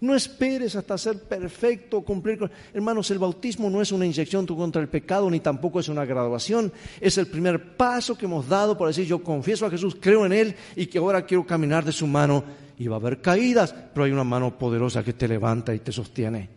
[0.01, 2.51] No esperes hasta ser perfecto, cumplir con...
[2.75, 6.73] Hermanos, el bautismo no es una inyección contra el pecado, ni tampoco es una graduación.
[7.01, 10.33] Es el primer paso que hemos dado para decir, yo confieso a Jesús, creo en
[10.33, 12.43] Él y que ahora quiero caminar de su mano.
[12.79, 15.93] Y va a haber caídas, pero hay una mano poderosa que te levanta y te
[15.93, 16.49] sostiene.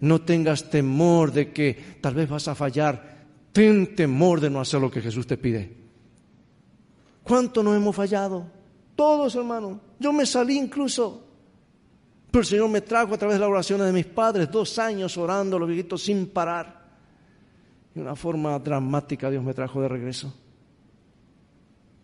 [0.00, 3.18] No tengas temor de que tal vez vas a fallar.
[3.52, 5.76] Ten temor de no hacer lo que Jesús te pide.
[7.22, 8.46] ¿Cuánto nos hemos fallado?
[8.94, 9.78] Todos, hermanos.
[9.98, 11.24] Yo me salí incluso.
[12.30, 15.16] Pero el Señor me trajo a través de las oraciones de mis padres, dos años
[15.16, 16.86] orando los viejitos sin parar.
[17.94, 20.32] De una forma dramática Dios me trajo de regreso.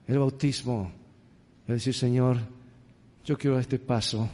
[0.07, 0.90] El bautismo,
[1.66, 2.38] es decir, Señor,
[3.25, 4.29] yo quiero este paso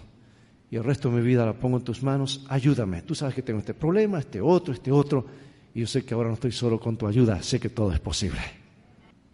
[0.71, 3.03] y el resto de mi vida la pongo en tus manos, ayúdame.
[3.03, 5.27] Tú sabes que tengo este problema, este otro, este otro,
[5.75, 8.01] y yo sé que ahora no estoy solo con tu ayuda, sé que todo es
[8.01, 8.41] posible.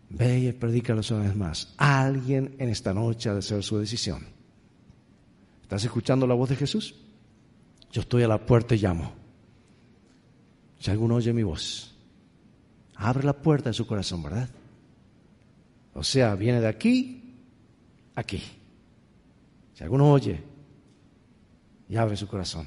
[0.09, 1.75] Ve y predícalo una vez más.
[1.77, 4.25] Alguien en esta noche ha de hacer su decisión.
[5.63, 6.95] ¿Estás escuchando la voz de Jesús?
[7.93, 9.13] Yo estoy a la puerta y llamo.
[10.79, 11.95] Si alguno oye mi voz,
[12.95, 14.49] abre la puerta de su corazón, ¿verdad?
[15.93, 17.35] O sea, viene de aquí,
[18.15, 18.43] aquí.
[19.77, 20.43] Si alguno oye
[21.87, 22.67] y abre su corazón,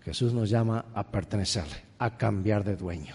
[0.00, 3.14] Jesús nos llama a pertenecerle, a cambiar de dueño.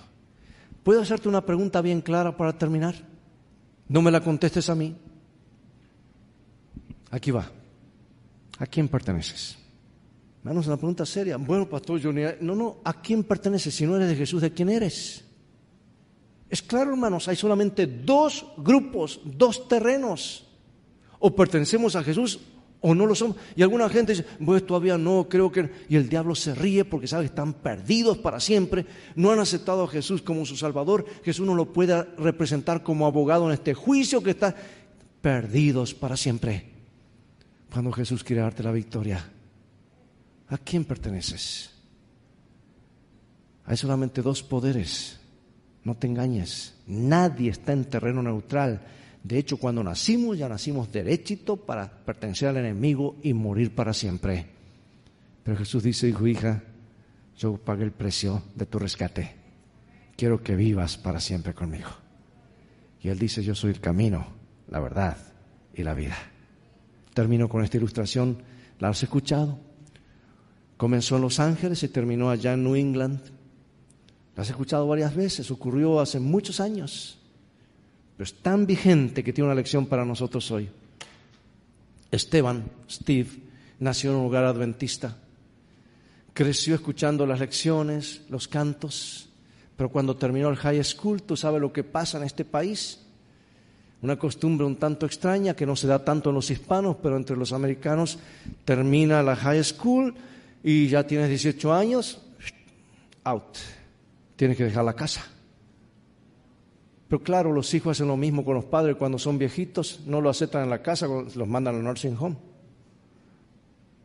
[0.82, 2.96] ¿Puedo hacerte una pregunta bien clara para terminar?
[3.90, 4.96] No me la contestes a mí.
[7.12, 7.52] Aquí va.
[8.58, 9.58] ¿A quién perteneces?
[10.40, 11.36] Hermanos, una pregunta seria.
[11.36, 13.76] Bueno, pastor, yo no, no, ¿a quién perteneces?
[13.76, 15.26] Si no eres de Jesús, ¿de quién eres?
[16.50, 20.49] Es claro, hermanos, hay solamente dos grupos, dos terrenos.
[21.20, 22.40] O pertenecemos a Jesús
[22.82, 23.38] o no lo somos.
[23.56, 25.70] Y alguna gente dice, pues todavía no, creo que...
[25.90, 29.84] Y el diablo se ríe porque sabe que están perdidos para siempre, no han aceptado
[29.84, 34.24] a Jesús como su Salvador, Jesús no lo puede representar como abogado en este juicio
[34.24, 34.56] que está
[35.22, 36.80] perdidos para siempre
[37.72, 39.24] cuando Jesús quiere darte la victoria.
[40.48, 41.72] ¿A quién perteneces?
[43.66, 45.20] Hay solamente dos poderes.
[45.84, 46.76] No te engañes.
[46.88, 48.82] Nadie está en terreno neutral.
[49.24, 54.46] De hecho, cuando nacimos, ya nacimos derechito para pertenecer al enemigo y morir para siempre.
[55.44, 56.64] Pero Jesús dice, hijo, hija,
[57.38, 59.36] yo pagué el precio de tu rescate.
[60.16, 61.90] Quiero que vivas para siempre conmigo.
[63.02, 64.28] Y él dice, yo soy el camino,
[64.70, 65.18] la verdad
[65.74, 66.18] y la vida.
[67.14, 68.42] Termino con esta ilustración.
[68.80, 69.60] ¿La has escuchado?
[70.78, 73.20] Comenzó en Los Ángeles y terminó allá en New England.
[74.36, 77.19] La has escuchado varias veces, ocurrió hace muchos años
[78.20, 80.70] pero es tan vigente que tiene una lección para nosotros hoy.
[82.12, 83.30] Esteban, Steve,
[83.80, 85.16] nació en un lugar adventista,
[86.34, 89.30] creció escuchando las lecciones, los cantos,
[89.78, 93.00] pero cuando terminó el high school, tú sabes lo que pasa en este país.
[94.02, 97.38] Una costumbre un tanto extraña que no se da tanto en los hispanos, pero entre
[97.38, 98.20] los americanos
[98.66, 100.14] termina la high school
[100.62, 102.20] y ya tienes 18 años,
[103.24, 103.56] out.
[104.36, 105.39] Tienes que dejar la casa.
[107.10, 108.96] Pero claro, los hijos hacen lo mismo con los padres.
[108.96, 112.38] Cuando son viejitos, no lo aceptan en la casa, los mandan al nursing home.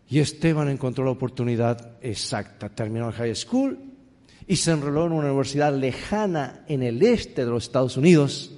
[0.08, 3.78] Y Esteban encontró la oportunidad exacta, terminó el high school
[4.46, 8.52] y se enroló en una universidad lejana en el este de los Estados Unidos.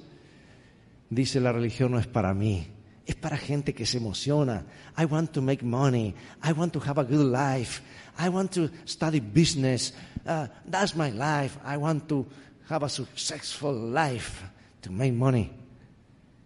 [1.09, 2.67] Dice, la religión no es para mí,
[3.05, 4.65] es para gente que se emociona.
[4.97, 7.81] I want to make money, I want to have a good life,
[8.17, 9.93] I want to study business,
[10.25, 12.27] uh, that's my life, I want to
[12.69, 14.43] have a successful life
[14.81, 15.51] to make money.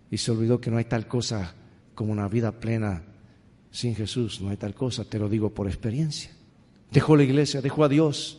[0.09, 1.53] Y se olvidó que no hay tal cosa
[1.95, 3.03] como una vida plena
[3.71, 4.41] sin Jesús.
[4.41, 6.31] No hay tal cosa, te lo digo por experiencia.
[6.91, 8.37] Dejó la iglesia, dejó a Dios.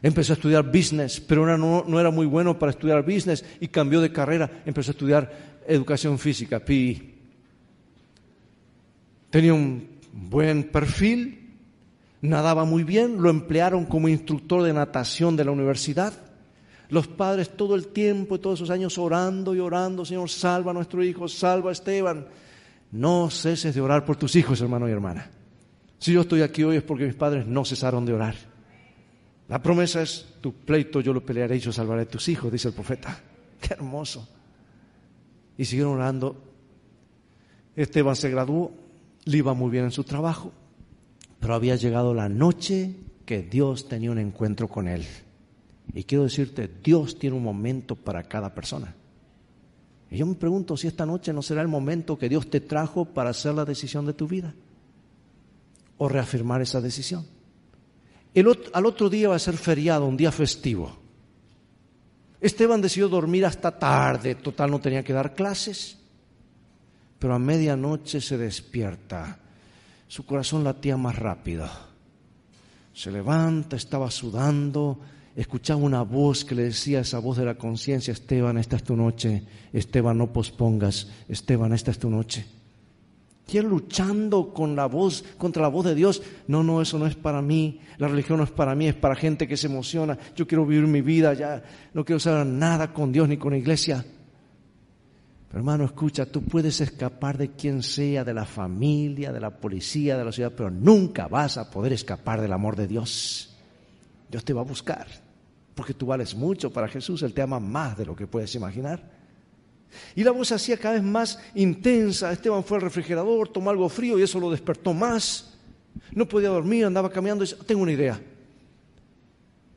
[0.00, 4.00] Empezó a estudiar business, pero no, no era muy bueno para estudiar business y cambió
[4.00, 4.62] de carrera.
[4.64, 7.14] Empezó a estudiar educación física, PI.
[9.30, 11.50] Tenía un buen perfil,
[12.22, 16.27] nadaba muy bien, lo emplearon como instructor de natación de la universidad.
[16.90, 20.74] Los padres todo el tiempo y todos esos años orando y orando, Señor, salva a
[20.74, 22.26] nuestro hijo, salva a Esteban.
[22.92, 25.30] No ceses de orar por tus hijos, hermano y hermana.
[25.98, 28.34] Si yo estoy aquí hoy es porque mis padres no cesaron de orar.
[29.48, 32.68] La promesa es, tu pleito yo lo pelearé y yo salvaré a tus hijos, dice
[32.68, 33.20] el profeta.
[33.60, 34.28] Qué hermoso.
[35.56, 36.44] Y siguieron orando.
[37.74, 38.72] Esteban se graduó,
[39.24, 40.52] le iba muy bien en su trabajo,
[41.38, 45.06] pero había llegado la noche que Dios tenía un encuentro con él.
[45.94, 48.94] Y quiero decirte, Dios tiene un momento para cada persona.
[50.10, 53.04] Y yo me pregunto si esta noche no será el momento que Dios te trajo
[53.04, 54.54] para hacer la decisión de tu vida
[55.98, 57.26] o reafirmar esa decisión.
[58.72, 60.96] al otro día va a ser feriado, un día festivo.
[62.40, 65.98] Esteban decidió dormir hasta tarde, total no tenía que dar clases,
[67.18, 69.40] pero a medianoche se despierta,
[70.06, 71.68] su corazón latía más rápido,
[72.94, 75.00] se levanta, estaba sudando,
[75.40, 78.96] escuchaba una voz que le decía, esa voz de la conciencia, Esteban, esta es tu
[78.96, 82.44] noche, Esteban, no pospongas, Esteban, esta es tu noche.
[83.46, 87.06] Y él luchando con la voz, contra la voz de Dios, no, no, eso no
[87.06, 90.18] es para mí, la religión no es para mí, es para gente que se emociona,
[90.34, 91.62] yo quiero vivir mi vida, ya
[91.94, 94.04] no quiero saber nada con Dios ni con la iglesia.
[95.46, 100.18] Pero hermano, escucha, tú puedes escapar de quien sea, de la familia, de la policía,
[100.18, 103.56] de la ciudad, pero nunca vas a poder escapar del amor de Dios.
[104.28, 105.27] Dios te va a buscar
[105.78, 109.00] porque tú vales mucho para Jesús, Él te ama más de lo que puedes imaginar.
[110.16, 114.18] Y la voz hacía cada vez más intensa, Esteban fue al refrigerador, tomó algo frío
[114.18, 115.56] y eso lo despertó más.
[116.10, 118.20] No podía dormir, andaba caminando y tengo una idea.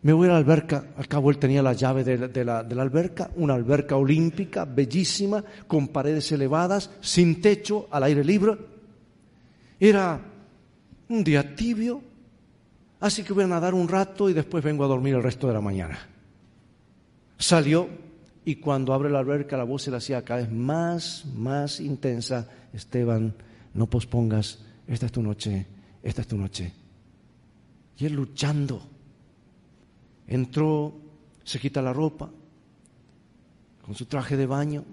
[0.01, 3.29] Me voy a la alberca, al él tenía la llave de la, de la alberca,
[3.35, 8.57] una alberca olímpica, bellísima, con paredes elevadas, sin techo, al aire libre.
[9.79, 10.19] Era
[11.09, 12.01] un día tibio,
[13.01, 15.53] Así que voy a nadar un rato y después vengo a dormir el resto de
[15.53, 15.99] la mañana.
[17.37, 17.89] Salió
[18.45, 22.47] y cuando abre la alberca la voz se le hacía cada vez más, más intensa.
[22.71, 23.33] Esteban,
[23.73, 25.65] no pospongas, esta es tu noche,
[26.03, 26.71] esta es tu noche.
[27.97, 28.87] Y él luchando.
[30.27, 30.93] Entró,
[31.43, 32.29] se quita la ropa,
[33.83, 34.85] con su traje de baño,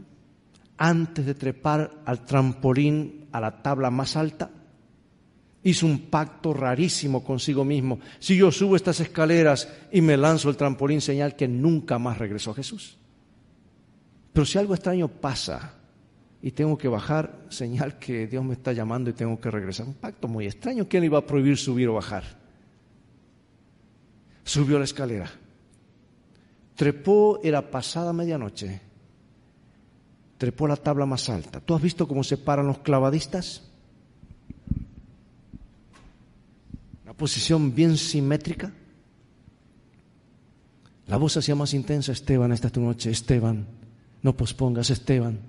[0.79, 4.51] antes de trepar al trampolín a la tabla más alta,
[5.63, 7.99] hizo un pacto rarísimo consigo mismo.
[8.19, 12.55] Si yo subo estas escaleras y me lanzo el trampolín, señal que nunca más regresó
[12.55, 12.97] Jesús.
[14.33, 15.75] Pero si algo extraño pasa
[16.41, 19.87] y tengo que bajar, señal que Dios me está llamando y tengo que regresar.
[19.87, 20.87] Un pacto muy extraño.
[20.89, 22.25] ¿Quién le iba a prohibir subir o bajar?
[24.45, 25.31] Subió la escalera.
[26.77, 28.81] Trepó, era pasada medianoche.
[30.39, 31.61] Trepó la tabla más alta.
[31.61, 33.68] ¿Tú has visto cómo se paran los clavadistas?
[37.19, 38.73] Posición bien simétrica.
[41.09, 43.67] La voz hacía más intensa, Esteban, esta es tu noche, Esteban,
[44.23, 45.41] no pospongas, Esteban.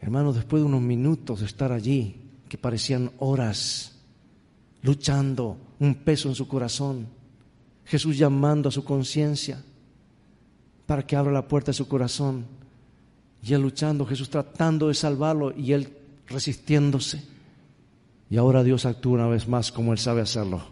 [0.00, 2.16] Hermanos, después de unos minutos de estar allí,
[2.48, 3.92] que parecían horas,
[4.82, 7.06] luchando, un peso en su corazón,
[7.84, 9.62] Jesús llamando a su conciencia
[10.86, 12.46] para que abra la puerta de su corazón,
[13.42, 17.33] y él luchando, Jesús tratando de salvarlo y él resistiéndose.
[18.30, 20.62] Y ahora Dios actúa una vez más como Él sabe hacerlo.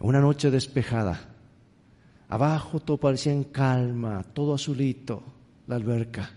[0.00, 1.20] Una noche despejada,
[2.28, 5.22] abajo todo parecía en calma, todo azulito,
[5.66, 6.30] la alberca.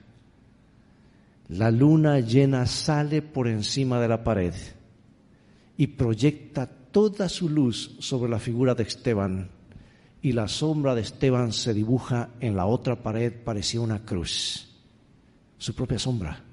[1.50, 4.54] La luna llena sale por encima de la pared
[5.78, 9.50] y proyecta toda su luz sobre la figura de Esteban
[10.22, 14.70] y la sombra de Esteban se dibuja en la otra pared, parecía una cruz,
[15.58, 16.51] su propia sombra.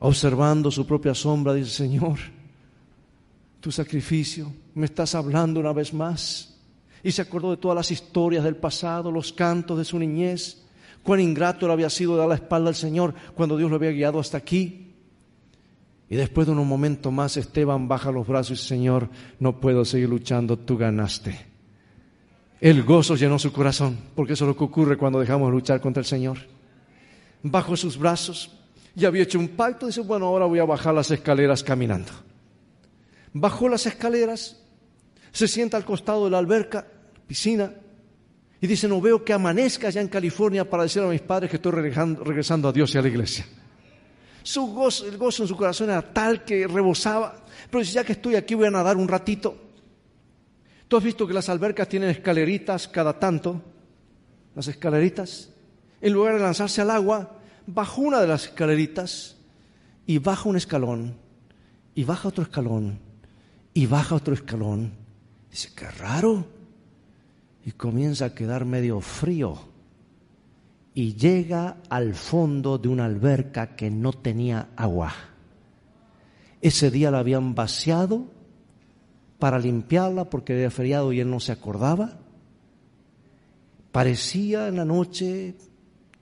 [0.00, 2.18] Observando su propia sombra, dice, Señor,
[3.60, 6.56] tu sacrificio, me estás hablando una vez más.
[7.02, 10.64] Y se acordó de todas las historias del pasado, los cantos de su niñez,
[11.02, 14.20] cuán ingrato le había sido dar la espalda al Señor cuando Dios lo había guiado
[14.20, 14.92] hasta aquí.
[16.10, 19.84] Y después de un momento más, Esteban baja los brazos y dice, Señor, no puedo
[19.84, 21.38] seguir luchando, tú ganaste.
[22.60, 25.80] El gozo llenó su corazón, porque eso es lo que ocurre cuando dejamos de luchar
[25.80, 26.38] contra el Señor.
[27.42, 28.57] Bajo sus brazos,
[28.94, 32.12] ya había hecho un pacto, dice, bueno, ahora voy a bajar las escaleras caminando.
[33.32, 34.60] Bajó las escaleras,
[35.32, 36.86] se sienta al costado de la alberca,
[37.26, 37.72] piscina,
[38.60, 41.56] y dice, no veo que amanezca allá en California para decir a mis padres que
[41.56, 43.46] estoy regresando a Dios y a la iglesia.
[44.42, 48.12] Su gozo, el gozo en su corazón era tal que rebosaba, pero dice, ya que
[48.12, 49.56] estoy aquí voy a nadar un ratito.
[50.88, 53.62] Tú has visto que las albercas tienen escaleritas cada tanto,
[54.56, 55.50] las escaleritas.
[56.00, 57.37] En lugar de lanzarse al agua,
[57.68, 59.36] bajó una de las escaleritas
[60.06, 61.16] y baja un escalón,
[61.94, 62.98] y baja otro escalón,
[63.74, 64.92] y baja otro escalón.
[65.50, 66.46] Dice, qué raro.
[67.64, 69.58] Y comienza a quedar medio frío.
[70.94, 75.12] Y llega al fondo de una alberca que no tenía agua.
[76.62, 78.24] Ese día la habían vaciado
[79.38, 82.18] para limpiarla porque era feriado y él no se acordaba.
[83.92, 85.54] Parecía en la noche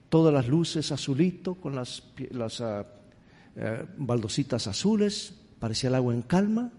[0.09, 6.71] todas las luces azulito con las, las eh, baldositas azules, parecía el agua en calma,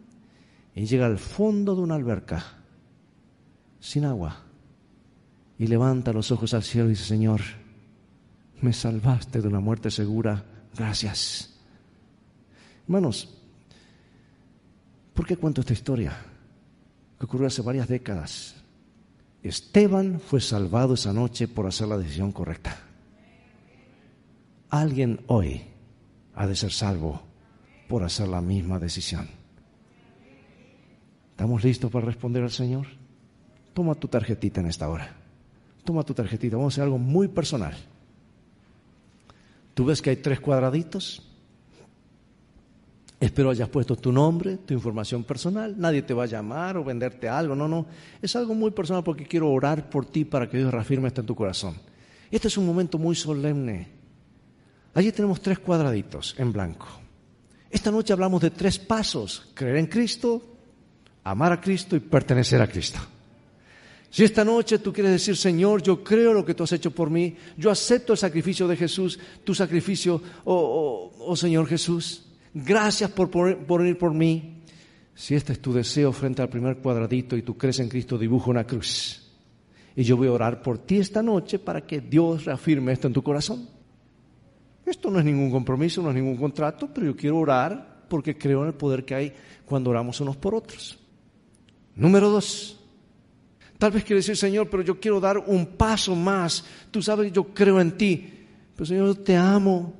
[0.75, 2.45] y llega al fondo de una alberca,
[3.81, 4.45] sin agua,
[5.59, 7.41] y levanta los ojos al cielo y dice, Señor,
[8.61, 10.45] me salvaste de una muerte segura,
[10.77, 11.55] gracias.
[12.85, 13.29] Hermanos,
[15.15, 16.17] ¿por qué cuento esta historia?
[17.19, 18.55] Que ocurrió hace varias décadas.
[19.43, 22.88] Esteban fue salvado esa noche por hacer la decisión correcta.
[24.71, 25.63] Alguien hoy
[26.35, 27.23] ha de ser salvo
[27.89, 29.29] por hacer la misma decisión.
[31.31, 32.87] ¿Estamos listos para responder al Señor?
[33.73, 35.15] Toma tu tarjetita en esta hora.
[35.85, 36.57] Toma tu tarjetita.
[36.57, 37.75] Vamos a hacer algo muy personal.
[39.73, 41.23] Tú ves que hay tres cuadraditos.
[43.21, 45.75] Espero hayas puesto tu nombre, tu información personal.
[45.79, 47.55] Nadie te va a llamar o venderte algo.
[47.55, 47.87] No, no.
[48.21, 51.27] Es algo muy personal porque quiero orar por ti para que Dios reafirme esto en
[51.27, 51.77] tu corazón.
[52.31, 53.98] Este es un momento muy solemne.
[54.99, 56.89] Allí tenemos tres cuadraditos en blanco.
[57.71, 59.47] Esta noche hablamos de tres pasos.
[59.55, 60.43] Creer en Cristo,
[61.23, 62.99] amar a Cristo y pertenecer a Cristo.
[64.11, 67.11] Si esta noche tú quieres decir, Señor, yo creo lo que tú has hecho por
[67.11, 73.13] mí, yo acepto el sacrificio de Jesús, tu sacrificio, oh, oh, oh Señor Jesús, gracias
[73.13, 74.65] por, por ir por mí.
[75.15, 78.51] Si este es tu deseo frente al primer cuadradito y tú crees en Cristo, dibuja
[78.51, 79.31] una cruz.
[79.95, 83.13] Y yo voy a orar por ti esta noche para que Dios reafirme esto en
[83.13, 83.78] tu corazón.
[84.89, 88.63] Esto no es ningún compromiso, no es ningún contrato, pero yo quiero orar porque creo
[88.63, 89.33] en el poder que hay
[89.65, 90.99] cuando oramos unos por otros.
[91.95, 92.81] Número dos,
[93.77, 96.65] tal vez quiere decir, Señor, pero yo quiero dar un paso más.
[96.91, 98.33] Tú sabes, yo creo en ti,
[98.75, 99.95] pero Señor, yo te amo.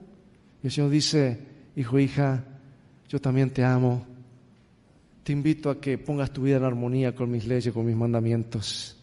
[0.63, 1.39] Y el Señor dice,
[1.77, 2.45] hijo, hija,
[3.09, 4.07] yo también te amo.
[5.23, 8.97] Te invito a que pongas tu vida en armonía con mis leyes, con mis mandamientos.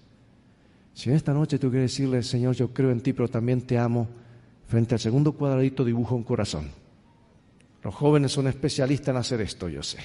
[0.94, 4.08] Si esta noche tú quieres decirle, Señor, yo creo en ti, pero también te amo,
[4.68, 6.70] Frente al segundo cuadradito dibujo un corazón.
[7.84, 10.00] Los jóvenes son especialistas en hacer esto, yo sé.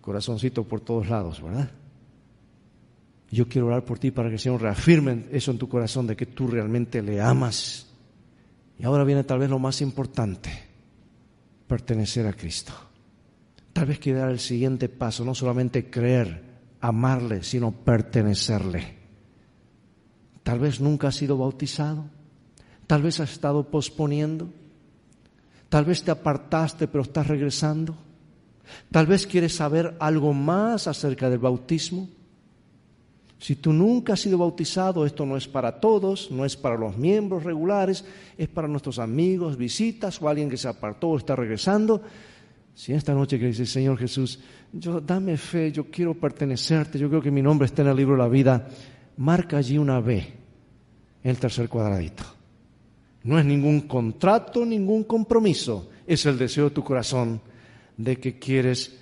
[0.00, 1.70] Corazoncito por todos lados, ¿verdad?
[3.30, 6.16] Yo quiero orar por ti para que el Señor reafirme eso en tu corazón de
[6.16, 7.88] que tú realmente le amas.
[8.78, 10.50] Y ahora viene tal vez lo más importante,
[11.66, 12.72] pertenecer a Cristo.
[13.72, 16.42] Tal vez quiera dar el siguiente paso, no solamente creer,
[16.80, 18.96] amarle, sino pertenecerle.
[20.42, 22.08] Tal vez nunca has sido bautizado.
[22.88, 24.48] Tal vez has estado posponiendo.
[25.68, 27.94] Tal vez te apartaste pero estás regresando.
[28.90, 32.08] Tal vez quieres saber algo más acerca del bautismo.
[33.38, 36.96] Si tú nunca has sido bautizado, esto no es para todos, no es para los
[36.96, 38.04] miembros regulares,
[38.36, 42.02] es para nuestros amigos, visitas o alguien que se apartó o está regresando.
[42.74, 44.40] Si esta noche que dice, Señor Jesús,
[44.72, 48.16] yo dame fe, yo quiero pertenecerte, yo creo que mi nombre está en el libro
[48.16, 48.68] de la vida,
[49.18, 50.26] marca allí una B
[51.22, 52.37] el tercer cuadradito.
[53.28, 57.40] No es ningún contrato, ningún compromiso, es el deseo de tu corazón
[57.96, 58.98] de que quieres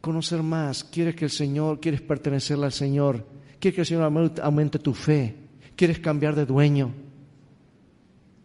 [0.00, 4.78] conocer más, quieres que el Señor, quieres pertenecerle al Señor Quieres que el Señor aumente
[4.78, 5.34] tu fe.
[5.74, 6.92] Quieres cambiar de dueño.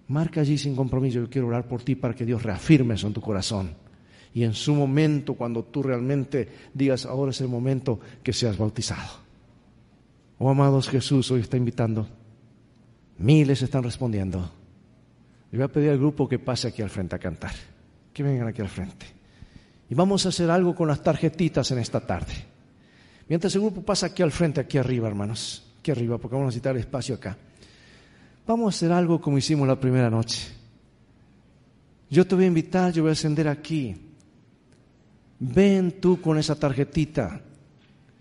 [0.08, 1.20] Marca allí sin compromiso.
[1.20, 3.76] Yo quiero orar por ti para que Dios reafirme eso en tu corazón.
[4.34, 9.20] Y en su momento, cuando tú realmente digas, ahora es el momento que seas bautizado.
[10.38, 12.08] Oh amados, Jesús hoy está invitando.
[13.18, 14.50] Miles están respondiendo.
[15.52, 17.54] Le voy a pedir al grupo que pase aquí al frente a cantar.
[18.14, 19.06] Que vengan aquí al frente.
[19.90, 22.34] Y vamos a hacer algo con las tarjetitas en esta tarde.
[23.28, 26.50] Mientras el grupo pasa aquí al frente, aquí arriba, hermanos, aquí arriba, porque vamos a
[26.50, 27.38] necesitar espacio acá.
[28.48, 30.48] Vamos a hacer algo como hicimos la primera noche.
[32.10, 33.96] Yo te voy a invitar, yo voy a ascender aquí.
[35.40, 37.42] Ven tú con esa tarjetita,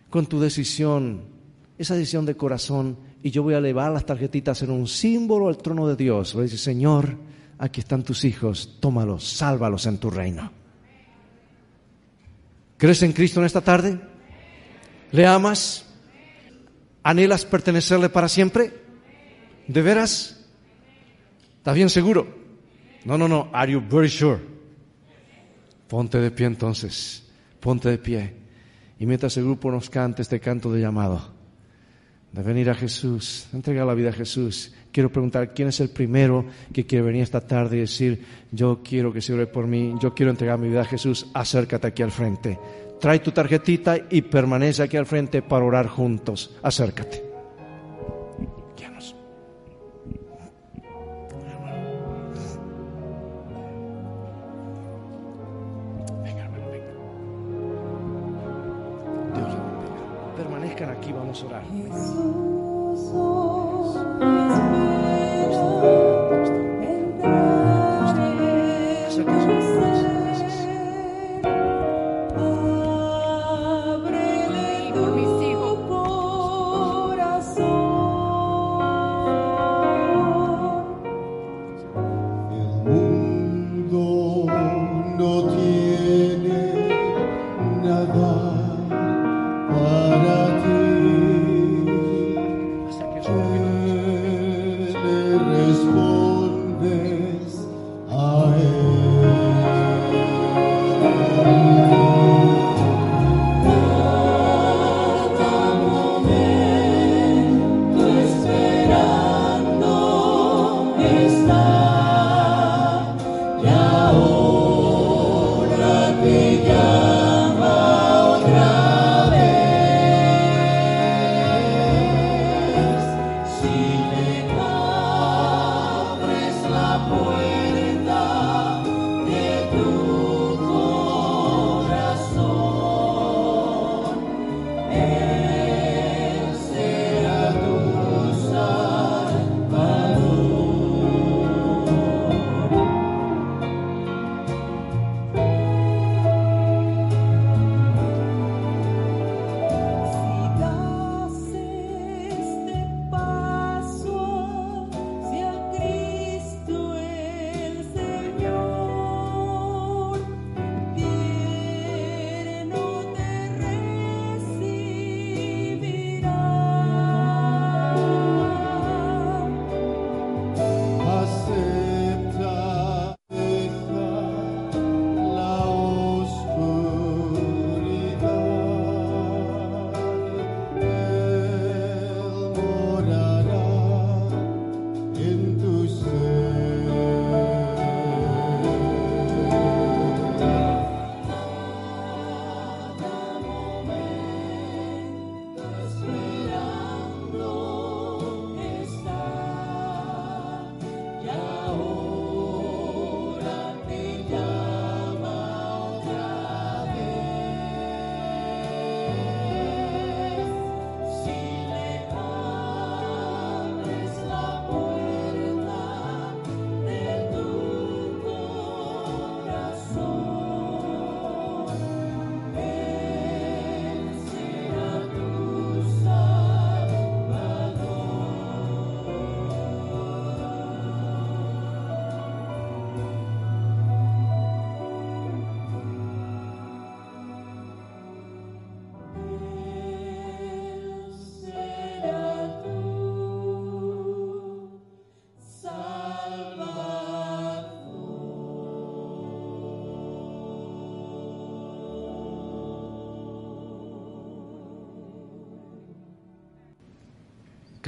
[0.09, 1.23] con tu decisión,
[1.77, 5.59] esa decisión de corazón, y yo voy a elevar las tarjetitas en un símbolo al
[5.59, 6.33] trono de Dios.
[6.33, 7.17] Voy a decir, Señor,
[7.59, 10.51] aquí están tus hijos, tómalos, sálvalos en tu reino.
[12.79, 14.01] ¿Crees en Cristo en esta tarde?
[15.13, 15.87] ¿Le amas?
[17.03, 18.73] ¿Anhelas pertenecerle para siempre?
[19.67, 20.47] ¿De veras?
[21.59, 22.27] ¿Estás bien seguro?
[23.05, 23.51] No, no, no.
[23.53, 24.41] Are you very sure?
[25.89, 27.27] Ponte de pie entonces.
[27.61, 28.35] Ponte de pie.
[28.99, 31.40] Y mientras el grupo nos cante este canto de llamado,
[32.33, 34.73] de venir a Jesús, entregar la vida a Jesús.
[34.93, 39.13] Quiero preguntar, ¿quién es el primero que quiere venir esta tarde y decir, yo quiero
[39.13, 41.27] que se ore por mí, yo quiero entregar mi vida a Jesús?
[41.35, 42.59] Acércate aquí al frente.
[43.01, 46.57] Trae tu tarjetita y permanece aquí al frente para orar juntos.
[46.63, 47.30] Acércate.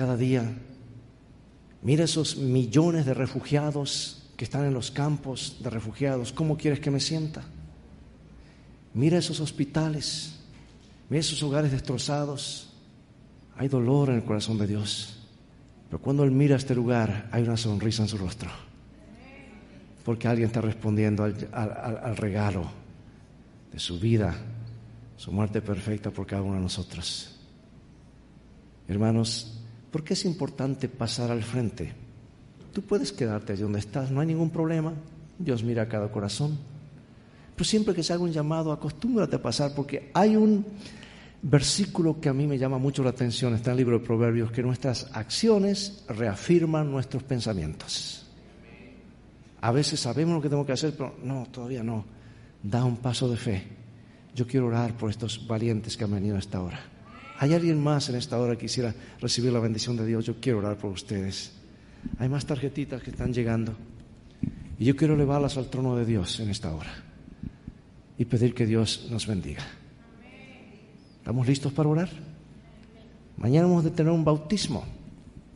[0.02, 0.52] Cada día.
[1.82, 6.32] Mira esos millones de refugiados que están en los campos de refugiados.
[6.32, 7.44] ¿Cómo quieres que me sienta?
[8.94, 10.40] Mira esos hospitales.
[11.08, 12.72] Mira esos hogares destrozados.
[13.56, 15.20] Hay dolor en el corazón de Dios.
[15.88, 18.50] Pero cuando Él mira este lugar, hay una sonrisa en su rostro.
[20.04, 22.64] Porque alguien está respondiendo al, al regalo
[23.72, 24.34] de su vida,
[25.16, 27.38] su muerte perfecta por cada uno de nosotros.
[28.88, 29.61] Hermanos,
[29.92, 31.92] ¿por qué es importante pasar al frente?
[32.72, 34.94] Tú puedes quedarte allí donde estás, no hay ningún problema.
[35.38, 36.58] Dios mira cada corazón.
[37.54, 40.64] Pero siempre que se haga un llamado, acostúmbrate a pasar, porque hay un
[41.42, 44.50] versículo que a mí me llama mucho la atención, está en el libro de Proverbios,
[44.50, 48.26] que nuestras acciones reafirman nuestros pensamientos.
[49.60, 52.04] A veces sabemos lo que tengo que hacer, pero no, todavía no.
[52.62, 53.62] Da un paso de fe.
[54.34, 56.91] Yo quiero orar por estos valientes que han venido a esta hora.
[57.42, 60.24] ¿Hay alguien más en esta hora que quisiera recibir la bendición de Dios?
[60.24, 61.50] Yo quiero orar por ustedes.
[62.20, 63.74] Hay más tarjetitas que están llegando.
[64.78, 66.94] Y yo quiero elevarlas al trono de Dios en esta hora.
[68.16, 69.64] Y pedir que Dios nos bendiga.
[71.18, 72.10] ¿Estamos listos para orar?
[73.38, 74.84] Mañana vamos a tener un bautismo.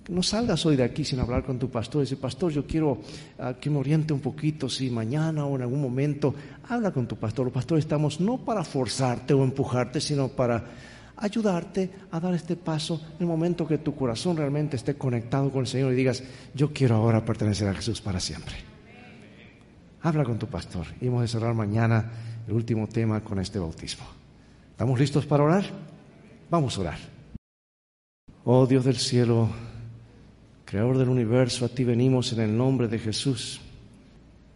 [0.08, 3.00] No salgas hoy de aquí sin hablar con tu pastor decir, pastor, yo quiero
[3.38, 6.34] ah, que me oriente un poquito, si mañana o en algún momento,
[6.68, 7.44] habla con tu pastor.
[7.44, 10.64] Los pastores estamos no para forzarte o empujarte, sino para
[11.16, 15.60] ayudarte a dar este paso en el momento que tu corazón realmente esté conectado con
[15.60, 16.22] el Señor y digas,
[16.54, 18.54] yo quiero ahora pertenecer a Jesús para siempre.
[20.02, 22.12] Habla con tu pastor y vamos a cerrar mañana
[22.46, 24.04] el último tema con este bautismo.
[24.70, 25.64] ¿Estamos listos para orar?
[26.50, 26.98] Vamos a orar.
[28.44, 29.48] Oh Dios del cielo,
[30.66, 33.60] Creador del universo, a ti venimos en el nombre de Jesús.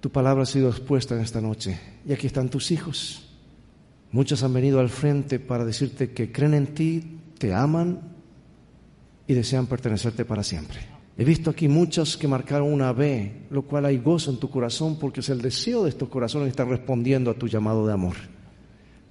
[0.01, 3.30] Tu palabra ha sido expuesta en esta noche y aquí están tus hijos.
[4.13, 8.01] Muchos han venido al frente para decirte que creen en ti, te aman
[9.27, 10.81] y desean pertenecerte para siempre.
[11.17, 14.99] He visto aquí muchos que marcaron una B, lo cual hay gozo en tu corazón
[14.99, 18.17] porque es el deseo de estos corazones que están respondiendo a tu llamado de amor.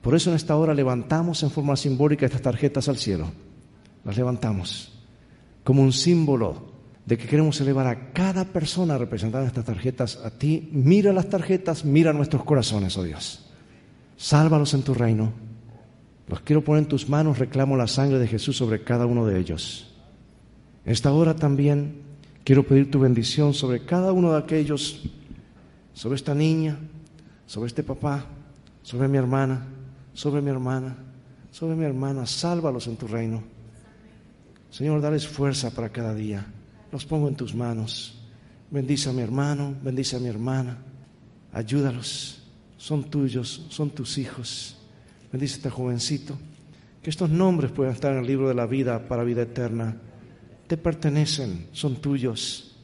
[0.01, 3.31] Por eso en esta hora levantamos en forma simbólica estas tarjetas al cielo.
[4.03, 4.99] Las levantamos
[5.63, 6.69] como un símbolo
[7.05, 10.69] de que queremos elevar a cada persona representada en estas tarjetas a ti.
[10.71, 13.48] Mira las tarjetas, mira nuestros corazones, oh Dios.
[14.19, 15.31] Sálvalos en tu reino.
[16.27, 19.39] Los quiero poner en tus manos, reclamo la sangre de Jesús sobre cada uno de
[19.39, 19.95] ellos.
[20.83, 22.01] Esta hora también
[22.43, 25.03] quiero pedir tu bendición sobre cada uno de aquellos,
[25.93, 26.77] sobre esta niña,
[27.47, 28.25] sobre este papá,
[28.83, 29.65] sobre mi hermana,
[30.13, 30.97] sobre mi hermana,
[31.49, 32.25] sobre mi hermana.
[32.25, 33.41] Sálvalos en tu reino.
[34.69, 36.45] Señor, dales fuerza para cada día.
[36.91, 38.19] Los pongo en tus manos.
[38.69, 40.77] Bendice a mi hermano, bendice a mi hermana.
[41.53, 42.38] Ayúdalos
[42.79, 44.77] son tuyos, son tus hijos.
[45.31, 46.35] Bendice este jovencito.
[47.03, 49.97] Que estos nombres puedan estar en el libro de la vida para vida eterna.
[50.65, 52.77] Te pertenecen, son tuyos.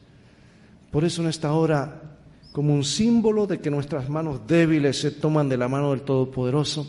[0.90, 2.18] Por eso en esta hora,
[2.52, 6.86] como un símbolo de que nuestras manos débiles se toman de la mano del Todopoderoso,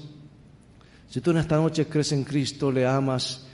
[1.07, 3.47] si tú en esta noche crees en Cristo, le amas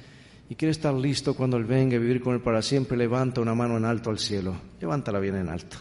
[0.49, 3.53] y quieres estar listo cuando Él venga a vivir con Él para siempre, levanta una
[3.53, 4.55] mano en alto al cielo.
[4.81, 5.77] Levántala bien en alto.